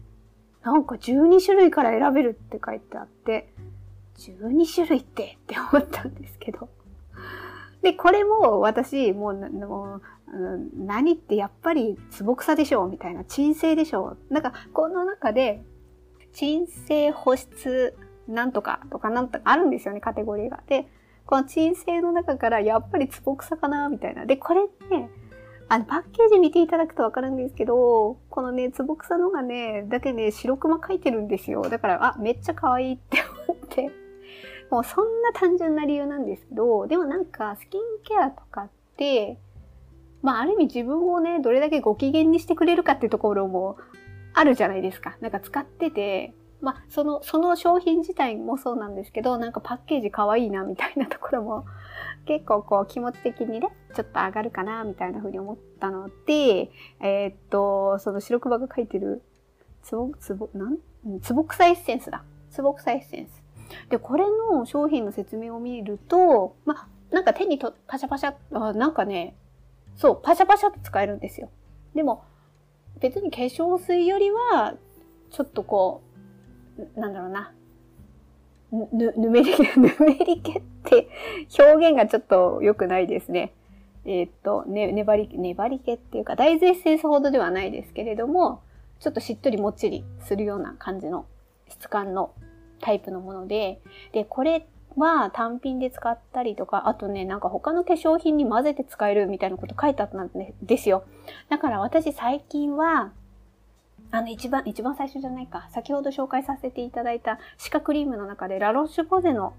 [0.63, 3.53] なんか12種類から選べるって書いてあって、
[4.17, 6.69] 12種類ってって思ったんですけど。
[7.81, 10.01] で、これも私、もう、もう
[10.75, 15.63] 何ってやっぱりツボ草でしょうみたいな、鎮静でしょうなんか、この中で、
[16.33, 17.95] 鎮静保湿
[18.27, 20.63] なんとかとかなんとかあるんですよね、カテゴリーが。
[20.67, 20.87] で、
[21.25, 24.25] この鎮静の中からやっぱりツボ草かなみたいな。
[24.25, 25.09] で、これね、
[25.67, 31.63] あの、パッケージ見ていただくとわかるんですけど、このね、ツボ草のがね、だけね、白熊書いてるんですよ。
[31.63, 33.91] だから、あ、めっちゃ可愛いって思って。
[34.69, 39.39] もうそんな単純な理由なんですけど、でもなんか、スキンケアとかって、
[40.21, 43.77] まあ、ある意味自分をね、どれだけご機嫌にしてくれるかっていうところも
[44.33, 45.17] あるじゃないですか。
[45.21, 51.65] なんか使ってて、まあ、その、その商品自体もそうなんですけど、なんかパッケージ可愛いなみたいなところも
[52.25, 59.21] 結構こう気持ち的にね、ちょっと上がるかなみたいな風に思ったので、えー、っと、その白熊が書いてる、
[59.83, 60.79] つぼ、つぼ、なん？
[61.21, 62.23] つぼ草エッセンスだ。
[62.49, 63.43] つぼ草エッセンス。
[63.89, 69.35] で、これの商品の説明を見ると、まあ、なんか手にと、パシャパシャ、あなんかね、
[69.95, 71.49] そう、パシャパシャって使えるんですよ。
[71.93, 72.25] でも、
[72.99, 74.75] 別に化粧水よりは、
[75.29, 76.01] ちょっとこ
[76.77, 77.53] う、なんだろうな。
[78.71, 81.07] ぬ、ぬめり、 ぬめり気って
[81.59, 83.53] 表現がちょっと良くないですね。
[84.05, 88.61] えー、っと、ね、粘り、粘り気っていうか、大豆エッセンスほどではないですけれども、
[88.99, 91.25] ちょっとしっとりもっちりするような感じの
[91.67, 92.31] 質感の
[92.81, 101.03] タイプのもので、で、これは単品で使ったりとか、あとね、なんか他の化粧品に混ぜて使えるみたいなこと書いてあったんですよ。
[101.49, 103.11] だから私最近は、
[104.11, 105.67] あの一番、一番最初じゃないか。
[105.71, 109.53] 先ほど紹介させていただいた歯科クリームの中でラロッシュポゼの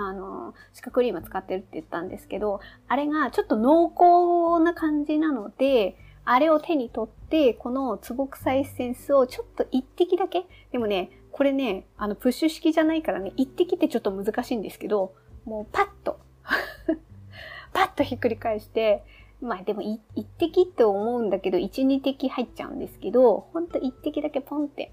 [0.00, 16.20] あの、歯科クリーム使ってるって言ったんですけど、あれがちょっと濃厚な感じなので、あれを手に取って、このツボ臭エッセンスをちょっと一滴だけ、でもね、これね、あの、プッシュ式じゃないからね、一滴ってちょっと難しいんですけど、もうパッと
[17.72, 19.04] パッとひっくり返して、
[19.40, 20.00] まあでも一
[20.38, 24.92] 滴って思うんだけど、一、二滴入っちゃうんですけど、ほんと一滴だけポンって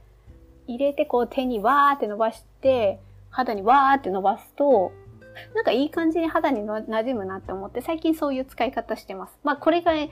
[0.68, 4.92] 入れてこう手にわーって伸ばして、肌にわーって伸ばすと、
[5.54, 9.38] なんかいい感じに肌に馴染むなって思って、最近そういう使い方してます。
[9.44, 10.10] まあこれがい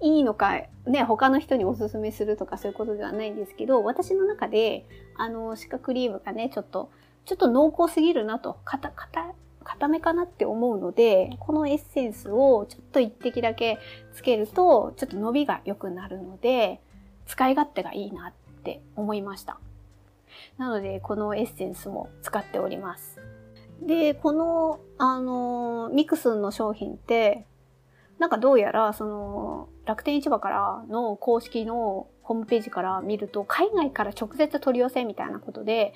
[0.00, 6.90] いのか、ね、他の人におすすめするとかそういうことではないんですけど、私の中で、あの、歯科クリームがね、ちょっと、
[7.24, 13.78] ちょっと濃厚すぎるなと、かた、かた、固めかなって思うので、このエッセンスをちょっと一滴だけ
[14.14, 16.80] つけると、ちょっと伸びが良くなるので、
[17.26, 19.58] 使い勝手がいいなって思いました。
[20.58, 23.20] なので、このエッセンスも使っております。
[23.80, 27.46] で、この、あの、ミクスンの商品って、
[28.18, 35.92] なんかどうやら、その、楽天市場からの公式のホームページから見ると、海外から直接取り寄せみたいなことで、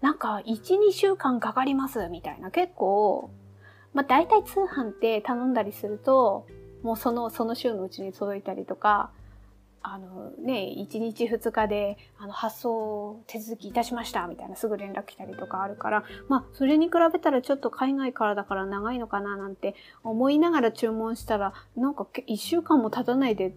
[0.00, 3.30] なんか1、2週間かかりますみたいな、結構、
[3.92, 6.46] まあ大体通販って頼んだりすると、
[6.82, 9.10] もうその、その週のうちに届いたりとか、
[9.82, 23.54] あのね、1日2日であの発送手続きいたしましたみたいなすぐ連絡来たりとかあるから、まあそれに比べたらちょっと海外からだから長いのかななんて思いながら注文したら、なんか1週間も経たないで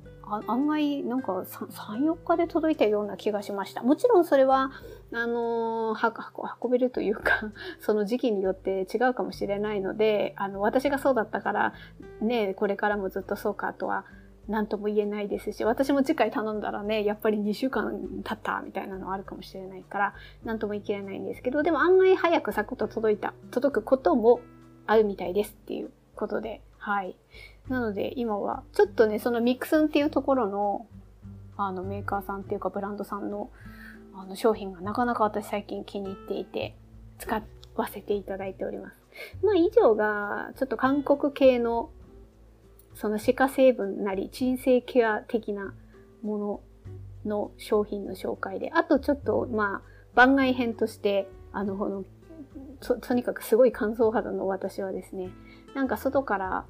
[0.47, 1.69] 案外なんか3、
[2.05, 3.83] 4日で届いたような気がしました。
[3.83, 4.71] もちろんそれは、
[5.11, 11.73] あのー、運べるというか、 その時期によって違うかもしれないので、あの、私がそうだったから、
[12.21, 14.05] ね、これからもずっとそうかとは
[14.47, 24.41] 何とも言えないですし、私も次回頼んだらね、やっぱり2週間経ったみたいなのあるかもしれないから、何とも言い切れないんですけど、でも案外早くサクッと届いた、届くことも
[24.85, 27.15] あるみたいですっていうことで、はい。
[27.69, 30.87] なので今は、ちょっとね、そのミクスンっていうところの、
[31.55, 33.49] あのメーカーさんっていうかブランドさんの
[34.15, 36.75] あの商品がなかなか私最近気に入っていて、
[37.17, 37.41] 使
[37.75, 38.97] わせていただいております。
[39.43, 41.89] まあ以上が、ちょっと韓国系の
[42.95, 45.73] その歯科成分なり鎮静ケア的な
[46.21, 46.61] もの
[47.25, 52.05] の商品の紹介で、あとちょっと、まあ、番外編として、あの、この
[52.83, 55.29] と、とにかくすごい乾燥肌の私はですね、
[55.73, 56.65] なんか外から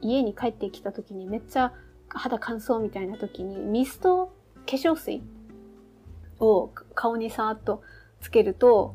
[0.00, 1.72] 家に帰ってきた時にめっちゃ
[2.08, 4.32] 肌乾燥みたいな時にミスト
[4.66, 5.22] 化粧水
[6.38, 7.82] を顔にさーっと
[8.20, 8.94] つけると、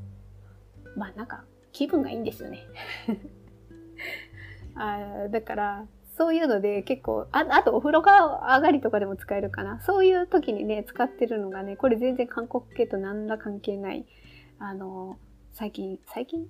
[0.95, 2.65] まあなんか気分がいいんですよね。
[4.75, 5.85] あだから、
[6.15, 9.81] そういうので結構、ああとお風呂が上がりとかでも使えるかな。
[9.81, 14.05] そういう時にね、使ってるのがね、これ全然韓国系と何ら関係ない。
[14.59, 15.17] あの、
[15.53, 16.47] 最近、最近？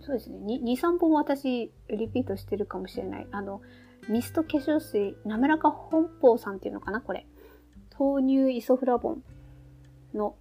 [0.00, 0.38] そうですね。
[0.62, 3.26] 2、3本私、リピートしてるかもしれない。
[3.30, 3.62] あの、
[4.08, 7.26] ミスト化粧水、滑らか本邦さんっていうのかなこれ。
[7.98, 9.22] 豆乳イソフラボン
[10.12, 10.34] の、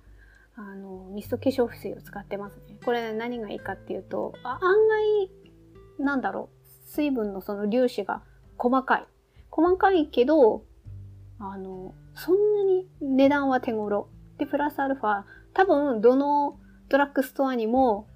[0.55, 2.78] あの、ミスト化粧水を使ってますね。
[2.84, 4.88] これ何がいいかっていうと、あ案
[5.99, 8.24] 外、なんだろう、水分のその粒子が
[8.58, 9.08] 細かい。
[9.51, 10.64] 細かいけど、
[11.39, 14.08] あの、そんなに値段は手頃。
[14.38, 15.24] で、プラスアルファ、
[15.54, 16.58] 多分、どの
[16.89, 18.08] ドラッグストアにも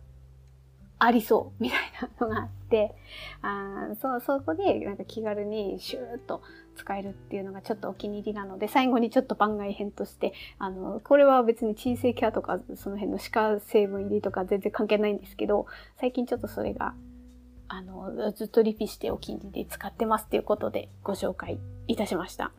[0.99, 1.79] ありそうみたい
[2.19, 2.95] なのがあって、
[3.41, 6.41] あそう、そこでなんか気軽にシューッと
[6.75, 15.67] 使えるっていうのがちょっとお気に入りなので、最後にちょっと番外編として、あの、これは別に鎮静ケアとかその辺の歯科成分入りとか全然関係ないんですけど、
[15.99, 16.93] 最近ちょっとそれが、
[17.67, 22.51] あの、ずっとリピしてお気に入りで使ってますっていうことでご紹介いたしました。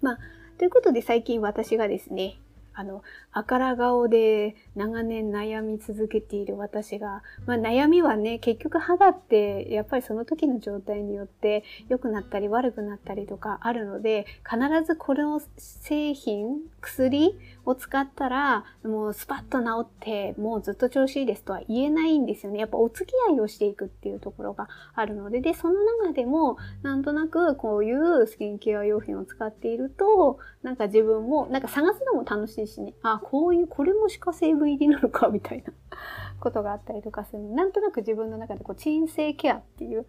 [0.00, 0.18] まあ、
[0.58, 2.38] ということで最近私がですね、
[2.76, 3.02] あの、
[3.32, 22.58] あから顔で長年悩み続けている私が、まあ悩みはね、結局肌ってやっぱりその時の状態によって良くなったり悪くなったりとかあるので、必ずこれを製品、薬を使ったら、もうスパッと治って、もうずっと調子いいですとは言えないんですよね。
[22.58, 35.72] やっぱお付き合いをしていくっていうところがあるので、で、その中でも、なんとなくこういうスキンケア用品を使っていると、なんか自分も、なんか探すのも楽しいしね、あ、こういう、これも歯科成分入りなのか、みたいな
[36.40, 37.42] ことがあったりとかする。
[37.44, 40.06] なんとなく自分の中でこう、鎮静ケアっていう、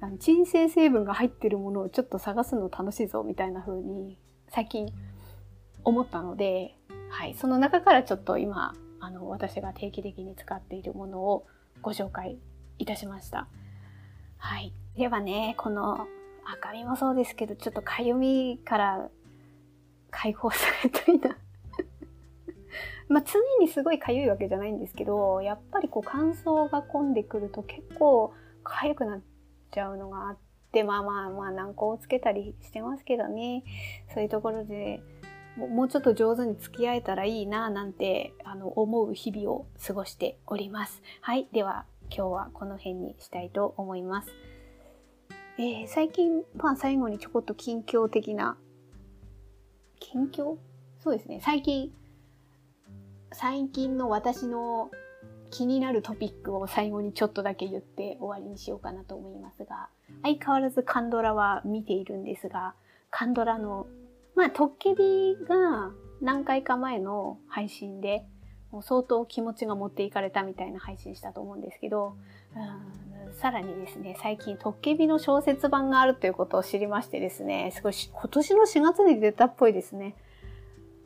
[0.00, 4.16] あの鎮静成分が入ってるものをちょっと探すの楽しいぞ、みたいな風に、
[4.46, 4.86] 最近
[5.82, 11.48] 思ったので、はい、その中からちょっと今、あの、私が定期的に使っているものを
[11.82, 12.38] ご紹介
[12.78, 13.48] いたしました。
[14.36, 14.72] はい。
[14.96, 16.06] ではね、この
[16.44, 19.10] 赤みもそうですけど、ちょっとかゆみから
[20.14, 21.36] 解放されたいな
[23.08, 29.20] まあ常にすごい痒いわけじゃないんですけど、やっぱりこう乾燥が込んでくると結構痒くなっ
[29.70, 30.38] ちゃうのがあっ
[30.72, 33.64] て、まあまあまあ軟膏をつけたりしてますけどね。
[34.14, 35.02] そういうところで
[35.56, 41.02] もうちょっと上手に付き合えたらいいななんてあの思う日々を過ごしております。
[41.20, 41.48] はい。
[41.52, 44.30] では今日はこの辺にしたいと思います。
[45.56, 48.56] えー、最近、まあ最後にちょこっと近況的な、
[50.04, 50.56] 近況
[51.02, 51.40] そうですね。
[51.42, 51.92] 最近、
[53.32, 54.90] 最近の私の
[55.50, 59.88] 気になるトピックを最後にちょっとだけ言って終わりにしようかなと思いますが、
[60.22, 62.74] 相変わらずカンドラは見ているんですが、
[63.10, 63.86] カンドラの、
[64.34, 65.90] まあ、トッケビが
[66.20, 68.24] 何回か前の配信で、
[68.74, 72.16] もう相当気持ちが持っていかれたみたいな配信したと思うんですけど、
[72.56, 73.04] うん
[73.40, 80.14] さらにですね、最近トッケビの小説版があるということを知りましてですね、すごい今年の4月に出たっぽいですね。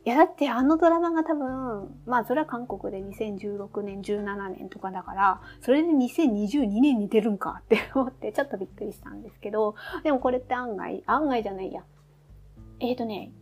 [0.04, 11.82] いや、だってあのドラマが多分、まあそれは韓国で2016年、17年とかだから、それで2022年に出るんかって思ってちょっとびっくりしたんですけど、でもこれって案外、案外じゃないや。
[12.80, 13.32] えっ、ー、とね、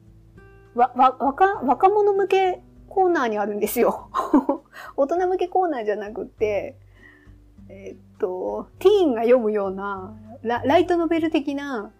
[0.76, 2.62] わ、わ、若、若者向け
[2.96, 4.10] コーナーにあるんですよ。
[4.96, 6.76] 大人向けコーナーじゃなくて、
[7.68, 11.92] えっ、と、ティーンが読むようなラ、ライトノベル的な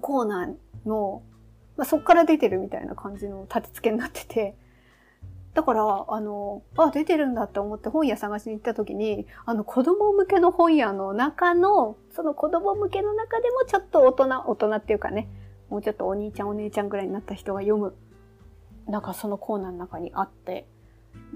[0.00, 1.22] コーナーの
[1.76, 4.56] まあ、そっから出てるみたいな感じの立て付けになってて、
[5.54, 15.28] だから、あの、あ、出てるんだって思って本屋探しに行った時に、あの、子供向けの本屋の中の、その子供向けの中でもちょっと大人、大人っていうかね、
[15.68, 17.94] もうちょっとお兄ちゃんお姉ちゃんぐらいになった人が読む、
[18.88, 20.66] なんかそのコーナーの中にあって、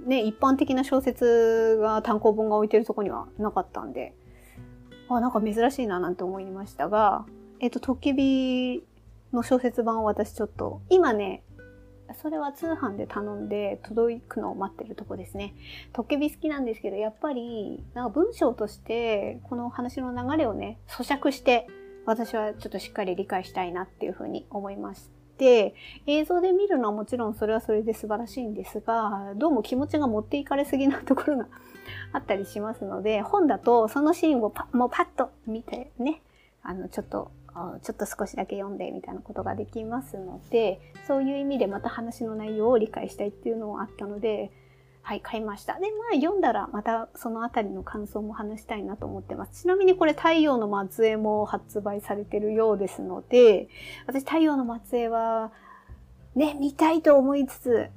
[0.07, 4.15] ね、一般的な小説が単行本が置いてるとこにはなかったんで、
[5.09, 7.27] あ、なんか珍しいななんて思いましたが、
[7.61, 8.85] えっ、と、トッケビ
[9.33, 11.43] の小説版を私ちょっと、今ね、
[12.15, 15.55] それは通販で頼んで届くのを待ってるとこですね。
[15.93, 21.67] トッケビ好きなんですけど、やっぱり、なんか文章として、この話の流れをね、咀嚼して、
[22.05, 25.75] 私はちょっとしっかり理解したいなっていうふうに思いまして、
[26.07, 31.49] 映像で見るのはもちろんそれはそれで素晴らしいんですが、どうも気持ちが持っていかれすぎなところが
[32.13, 36.23] あったりしますので、本だとそのシーンをパもうパッと見てね、
[36.63, 37.31] あの、ちょっと
[37.83, 44.51] ちょっと少しだけ読んでみたいなことができますので、そういう意味でまた話の内容を理解したいっていうのもあったので、
[45.09, 45.75] はい、買いました。
[45.75, 49.63] で、まあ読んだらまたそのあたりの感想も話したいなと思ってます。
[49.63, 53.69] ちなみにこれ太陽の末裔も発売されてるようですので、
[54.09, 55.53] 私太陽の末裔は
[56.35, 57.89] ね、見たいと思いつつ、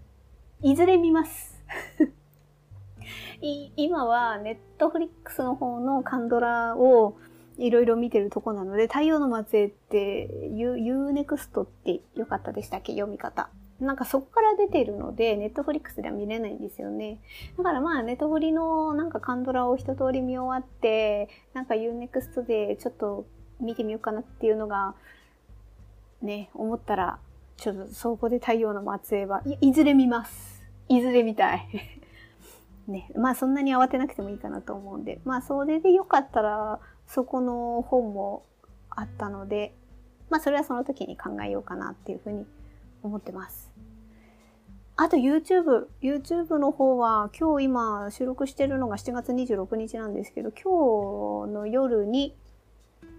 [0.62, 1.60] いずれ見ます。
[3.76, 7.18] 今はネットフリックスの方のカンドラを
[7.57, 12.93] いろいろ見てるとこなので、太陽の末裔って U-NEXT ってよかったでしたっけ？
[12.93, 13.49] 読み方。
[13.80, 17.19] なんかそこから出てるので、ネットフリックスでは見れないんですよね。
[17.57, 23.25] だからまあ、ネットフリのなんかカンドラを一通り見終わって、なんか UNEXT でちょっと
[23.59, 24.95] 見てみようかなっていうのが、
[26.21, 27.19] ね、思ったら、
[27.55, 30.63] ちょっとそこで太陽の末裔はいいずれ見ます。
[30.89, 31.67] いずれ見たい。
[32.88, 38.43] ね、まあそんなに慌てなくてもいいかなと思うんで、まあそれでよかったら、そこの本も
[38.89, 39.73] あったので、
[40.30, 42.45] まあそれはその時に考えようかなっていうふうに
[43.04, 43.72] 思ってます。
[44.95, 45.88] あと YouTube。
[46.02, 52.36] YouTube の方は今日今収録してるのが7月26日なんですけど、今日の夜に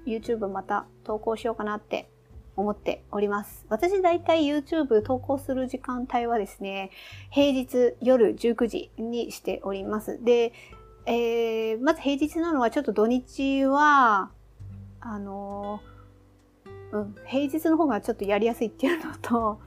[0.07, 2.11] YouTube また投稿しようかなって
[2.57, 3.65] 思っております。
[3.69, 6.91] 私だいたい YouTube 投稿する時間帯はですね、
[7.31, 10.23] 平日夜19時にしております。
[10.23, 10.53] で、
[11.07, 14.31] えー、まず平日なのはちょっと土日は、
[15.01, 19.61] あのー、うん、平日の方がちょっとやりやすいっていうのと、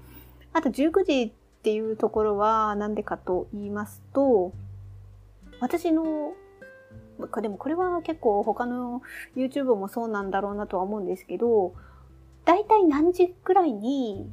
[0.53, 1.31] あと19時っ
[1.63, 4.53] ていうところはなんでかと言いますと、
[5.59, 6.33] 私の、
[7.41, 9.01] でもこれは結構他の
[9.35, 11.73] YouTube もそうなんだろうなとは思うんですけど、
[12.45, 14.29] だいたい何時くらいに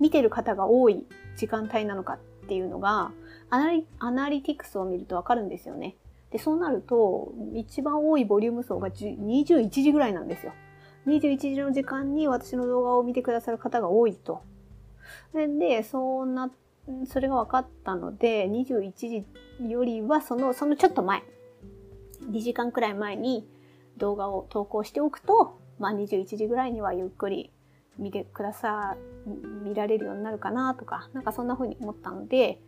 [0.00, 1.04] 見てる方が多い
[1.36, 3.12] 時間帯なのかっていうのが、
[3.50, 5.96] アナリアナリティクスを見るとわかるんですよね。
[6.30, 10.52] で、そうなると、一番多いボリューム層が21時ぐらいなんですよ。
[11.06, 14.42] 21時の時間に私の動画を見てくださる方が多いと。
[15.32, 16.50] それで、そんな、
[17.06, 19.24] それが分かったので、21時
[19.68, 21.22] よりはその、そのちょっと前、
[22.30, 23.46] 2時間くらい前に
[23.96, 27.52] 動画を投稿しておくと、まあ21時ぐらいにはゆっくり
[27.98, 28.96] 見てくださ、
[29.62, 32.60] 見られるようになるかなとか、なんかそんな風に思ったので、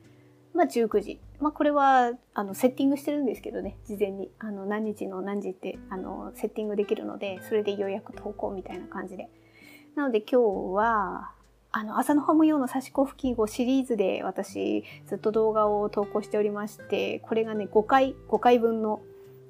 [0.55, 1.21] まあ19時。
[1.41, 4.31] まあこれは、あの、セッティングしてるんですけどね、事前に。
[4.39, 9.29] あの、何日の何時って、あの、セッティングできるので、それで予約投稿みたいな感じで。
[9.97, 11.33] なので今日は、
[11.77, 19.01] あの、朝のハム用の差し子付近をシリーズで私ずっと動画を投稿しておりまして、これがね、5回、5回分の、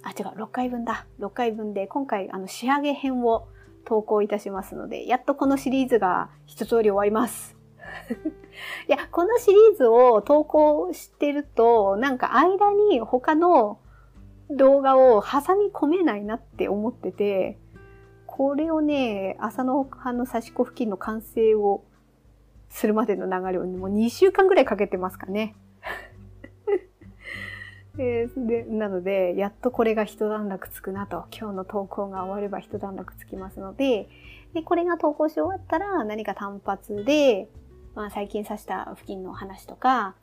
[0.02, 1.04] あ、違う、6回分だ。
[1.20, 3.46] 6回分で、今回、あの、仕上げ編を
[3.84, 7.58] 投稿いたしますので、やっとこのシリーズが一通り終わります。
[8.88, 13.80] いや、このシリーズを投稿してると、なんか間に他の
[14.48, 17.58] 動画を挟み込めないなって思ってて、
[18.24, 21.84] これをね、朝の葉の差し子付近の完成を
[22.74, 25.54] するまでの流れをもう2週間ぐらいかけてますかね。
[27.96, 31.26] ででなので、やっとこれが一段落つくなと。
[31.30, 34.08] 今日の投稿が終われば一段落つきますので、
[34.54, 37.48] でこれが投稿し終わったら何か単発で、
[37.94, 40.16] まあ最近刺した付近の話とか、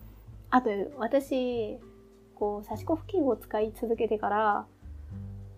[0.49, 1.79] あと私、
[2.35, 4.65] こう、刺し子付近を使い続けてから、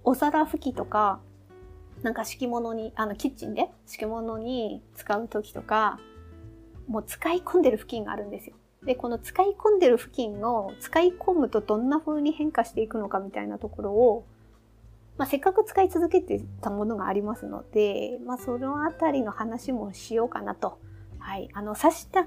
[0.04, 1.22] お皿拭きとか、
[2.04, 6.00] なんか敷物に、あの、キッチンで敷物に使う時とか、
[6.88, 8.56] もう使い込んでる付近があるんですよ。
[8.86, 14.26] で、この使い込んでる付近を使い込むとどんな風に変化していくのかみたいなところを、
[15.18, 20.80] まあ、せっかく使い続けてたものがありますので、まあ、そのあたりの話もしようかなと。
[21.20, 21.50] はい。
[21.54, 22.26] あの、刺した、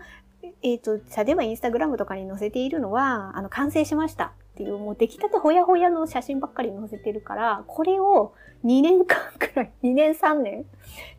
[0.62, 8.32] えっ、ー、と、例えばインスタグラムとかに載せているのは、あの、完成しましたっていう、もう出来たてほやほやの写真ばっかり載せてるから、これを
[8.64, 10.64] 2年間くらい、 2年3年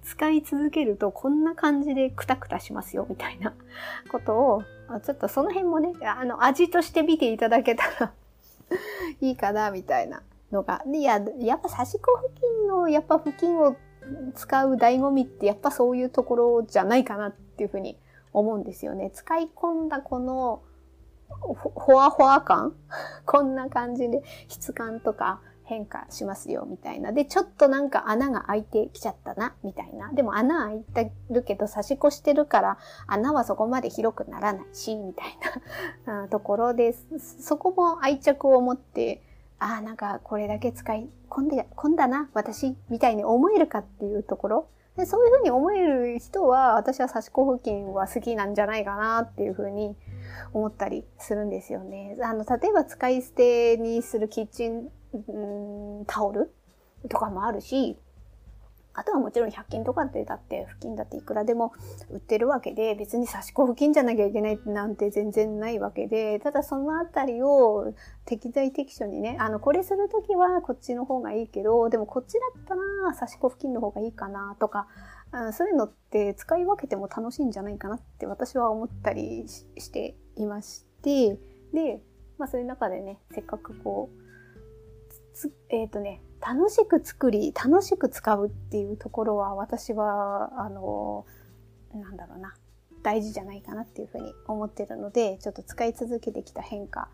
[0.01, 3.53] 使い続けるとこんな感じでクタクタしますよ、みたいな
[4.11, 4.63] ことを、
[5.03, 8.11] ちょっとその辺もね、あの、味として見ていただけたら
[9.21, 10.81] いいかな、みたいなのが。
[10.91, 13.75] いや、やっぱ差し子付近の、やっぱ付近を
[14.33, 17.99] 使う醍醐味ってやっぱそういうところじゃないかなっていうふうに
[18.33, 19.11] 思うんですよね。
[19.13, 20.63] 使い込んだこの
[21.29, 22.75] ほわほわ感？
[23.25, 27.11] こんな感じで質感とか変化しますよ、みたいな。
[27.11, 30.11] で、ちょっとなんか穴が開いてきちゃったな、みたいな。
[30.13, 35.27] でも穴開いてるけど差し越してるから穴はそこまで広くならないし、みたい
[36.05, 37.43] な ところです。
[37.43, 39.21] そこも愛着を持って、
[39.59, 44.67] ああ、なんかこれだけ使い込んで、込んだな、私、みたいに思えるかっていうところ。
[44.95, 49.95] でそういうふうに思える人は、私は差し子付近は好きなんじゃないかなっていうふうに
[50.53, 52.17] 思ったりするんですよね。
[52.21, 54.89] あの、例えば使い捨てにするキッチン、
[56.07, 56.53] タオル
[57.09, 57.97] とかもあるし、
[58.97, 61.71] あとはもちろん100均とかでだって付近だっていくらでも
[62.09, 67.93] 売ってるわけで別に差し子付近じゃなきゃいけないなんて全然ないわけでただそのあたりを
[68.25, 74.87] 適材適所にねあのこれするときはこっちの方がいいけどでもこっちだったら差し子付近の方がいいかなとか
[75.53, 81.37] そういうのって使い分けても楽しいんじゃないかなって私は思ったりしていまして
[81.73, 82.01] で、
[82.37, 91.25] まあ、そういう中でねせっかくこうえっ、ー、とね楽しく作り、楽しく使うっていうところは私は、あの、
[91.93, 92.53] なんだろうな、
[93.03, 97.09] 大事じゃないかなっていうふうに思ってるので、ちょっと使い続けてきた変化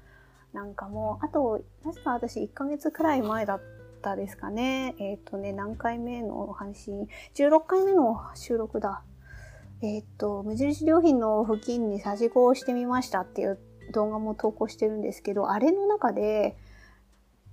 [0.54, 4.96] なんかも、あと、確か私1ヶ月くらい前だったたですかね。
[5.00, 9.02] えっ、ー、とね、何回目の配信 ?16 回目の収録だ。
[9.82, 13.60] えっ、ー、と、無印良品の付近に差し子をしてみましたっていう
[13.92, 16.56] 動画も投稿してるんですけど、あれの中で、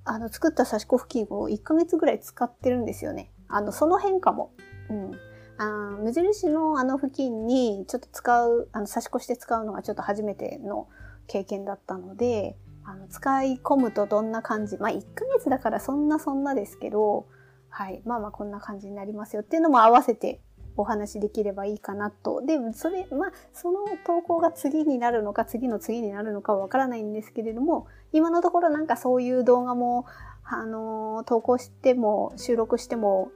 [0.04, 3.30] あの、作った差し子付近を1ヶ月ぐらい使ってるんですよね。
[3.48, 4.52] あの、その変化も。
[4.90, 5.12] うん。
[5.58, 10.88] あ無印のあの付近にちょっと使う、あの、差し子して使うのがちょっと初めての
[11.26, 12.56] 経験だったので、
[12.90, 17.26] あの、使い込むとどんな感じ、まあ、1ヶ月だからそんなそんなですけど、
[17.68, 18.02] はい。
[18.04, 20.40] まあまあこんな感じになりますよっていうのも合わせて
[20.76, 22.42] お話しできればいいかなと。
[22.44, 30.04] で、それ、まあ、その投稿が次になるのか、次の次になるのかはわからないんですけれども、今のところなんかそういう動画も、
[30.42, 33.30] あの、投稿しても、収録しても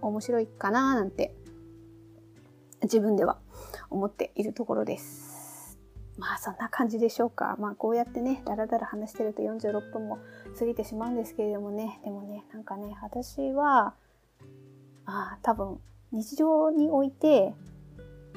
[0.00, 1.32] 面白いかななんて、
[2.82, 3.38] 自分では
[3.88, 5.25] 思っているところです。
[6.18, 7.56] まあそんな感じでしょうか。
[7.58, 10.18] まあこうやってね、だらだら話してると46分も
[10.58, 13.94] 過ぎてしまうんですけれどもね、でもね、なんかね、私は、
[15.04, 15.80] ああ、多分
[16.12, 17.54] 日常において、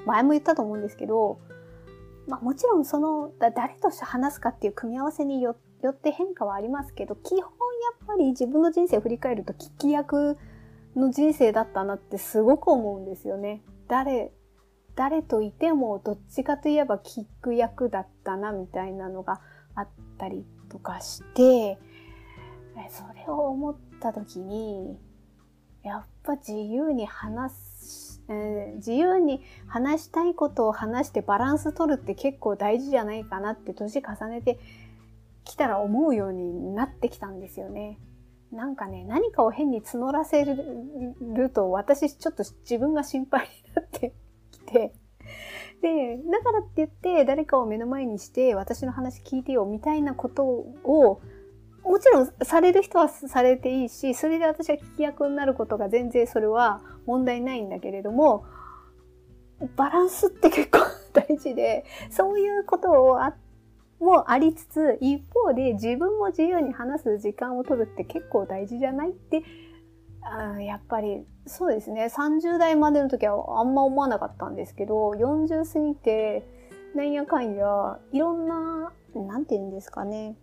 [0.05, 1.39] 前も言ったと思うんですけど、
[2.27, 5.55] まあもちろんその、だ誰として話すかっていう組み合わせによ
[5.87, 7.45] って変化はありますけど、基本や
[8.03, 10.37] っぱり自分の人生を振り返ると聞き役
[10.95, 13.61] の人生だったなってすごく思うんですよね。
[13.87, 14.31] 誰、
[14.99, 19.39] 誰といてもどっちかといえば聞く役だったなみたいなのが
[19.73, 19.87] あっ
[20.17, 21.79] たりとかして、
[22.89, 24.99] それを思った時に、
[25.83, 34.59] やっぱ自由に話す、えー、自由に話したいことを話してバランス取るって結構大事じゃないかなって年重ねて
[35.45, 37.97] きたら思うようになってきたんですよね。
[38.51, 44.13] なんかね、何かを変に募らせると私ちょっと自分が心配になって
[44.71, 44.93] て、
[45.81, 51.21] で、だからって言って誰かを目の前にして私の話聞いてよみたいなことを
[51.83, 58.45] もちろんされる人はされていいし、それで私が聞き役になることが全然それは問題ないんだけれども、
[59.75, 60.79] バランスって結構
[61.13, 63.33] 大事で、そういうことをあ
[63.99, 69.43] もありつつ、一方で自分も自由に話す時間を取るって結構大事じゃないって
[70.21, 76.45] あやっぱりそうですね30代までの時はあんま思わなかったんですけど40過ぎて
[76.95, 80.35] なんやかんやいろんな何て言うんですかね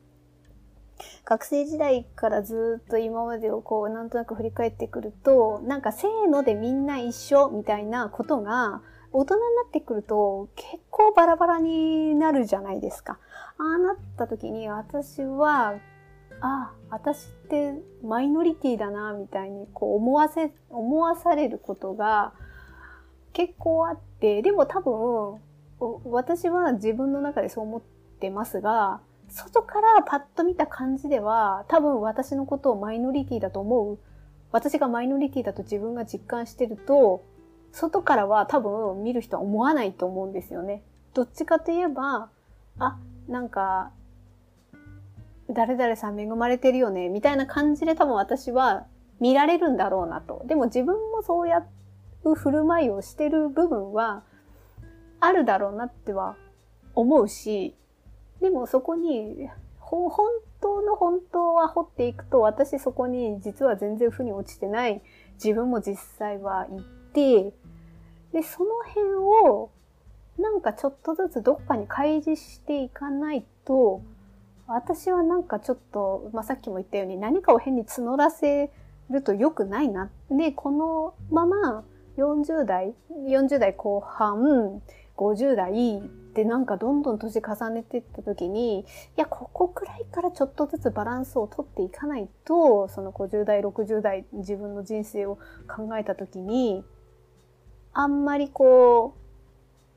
[1.25, 8.81] 学生時代からずっと今までをこうなんとなく振り返ってくると、なんかせーのでみんな一緒みたいなことが
[9.13, 13.19] 大人になってくると結構バラバラになるじゃないですか。
[13.59, 15.75] ああなった時に私は、
[16.41, 22.33] あ、私ってマイノリティだなみたいにこう思わせ、思わされることが
[23.33, 25.41] 結構あって、でも多分
[26.05, 27.83] 私は自分の中でそう思っ
[28.21, 33.99] てますが、外からパッと見た感じでは、多分私のことをマイノリティだと思う。
[34.53, 37.25] 私がマイノリティだと自分が実感してると、
[37.73, 40.83] 外からは多分見る人は思わないと思うんですよね。
[41.13, 42.31] どっちかといえば、
[42.79, 43.91] あ、なんか、
[45.51, 48.87] 誰々さん恵まれてるよね、みたいな感じで多分私は
[49.21, 50.43] 見られるんだろうなと。
[50.47, 51.67] でも自分もそうや
[52.25, 54.23] う振る舞いをしてる部分は
[55.21, 56.37] あるだろうなっては
[56.95, 57.75] 思うし、
[58.41, 60.11] でもそこに、本
[60.61, 65.01] 当の本当は掘っていくと、私そこに実は全然負に落ちてない
[65.35, 66.83] 自分も実際はい
[67.13, 67.53] て、
[68.33, 69.71] で、その辺を、
[70.39, 74.03] なんかちょっとずつどっかに開示していかないと、
[74.69, 78.71] 私はなんかちょっと、まあ、さっきも言ったように何かを変に募らせ
[79.11, 80.11] ると良くないな。
[80.31, 81.85] で、このまま
[82.17, 82.95] 40代、
[83.29, 84.83] 40代後半、
[85.17, 86.03] 50代
[86.35, 88.85] でなんかどんどん年重ねていった時に、い
[89.17, 95.39] や、ここくらいからちょっとずつバランスをとっていかないと、その50代、60代自分の人生を
[95.69, 96.85] 考えた時に、
[97.93, 99.15] あんまりこ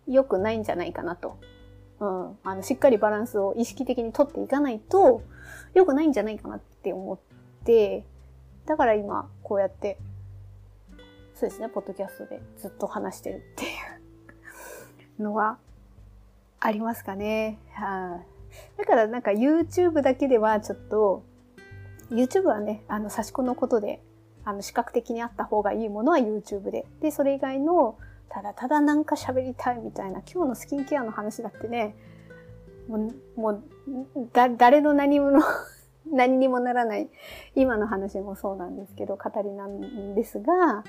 [0.08, 1.38] う、良くないんじゃないかなと。
[2.00, 2.38] うん。
[2.44, 5.22] あの、しっかりバランスを意識的にとっていかないと、
[5.74, 7.20] 良くないんじゃないかなって思っ
[7.66, 8.04] て、
[8.66, 9.98] だから今、こうやって
[11.40, 13.68] そうですね、ポッドキャストでずっと話してるってい
[15.20, 15.58] うのは
[16.60, 17.60] ありますかね。
[17.72, 18.24] はあ、
[18.78, 21.24] だからなんか YouTube だけではちょっと、
[22.12, 24.02] YouTube はね、あの、差し子のことで、
[24.44, 26.86] あの、視覚的にあった方がいいものは YouTube で。
[27.00, 27.98] で、それ以外の、
[28.30, 31.96] ただただなんか喋りたいみたいな、今日のスキンケアの話だってね、
[32.88, 33.64] もう、もう、
[34.34, 35.40] だ、誰の何者
[36.12, 37.10] 何にもならない、
[37.56, 40.84] 今の話もそうなんですけど、語りなんですが、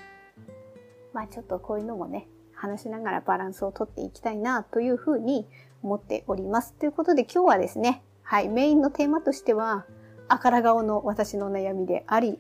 [1.13, 5.49] まあちょっとこういうのもね、話しながらバランスをとっていきたいなというふうに
[5.83, 6.75] 思っております。
[6.75, 9.87] ということで今日はですね、はい、メインのテーマとしては、
[10.29, 12.39] あから顔の私の悩みであり、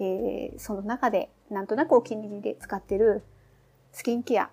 [0.00, 3.22] えー、その中でなんとなくお気に入りで使ってる
[3.92, 4.50] スキンケア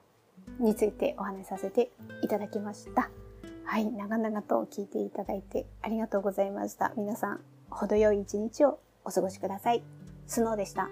[0.60, 1.92] についてお話しさせて
[2.24, 3.10] いただきました。
[3.66, 6.94] はい、長々と聞いていただいてありがとうございました。
[6.96, 9.84] 皆さん、程よい一日をお過ごしください。
[10.26, 10.90] スノーでした。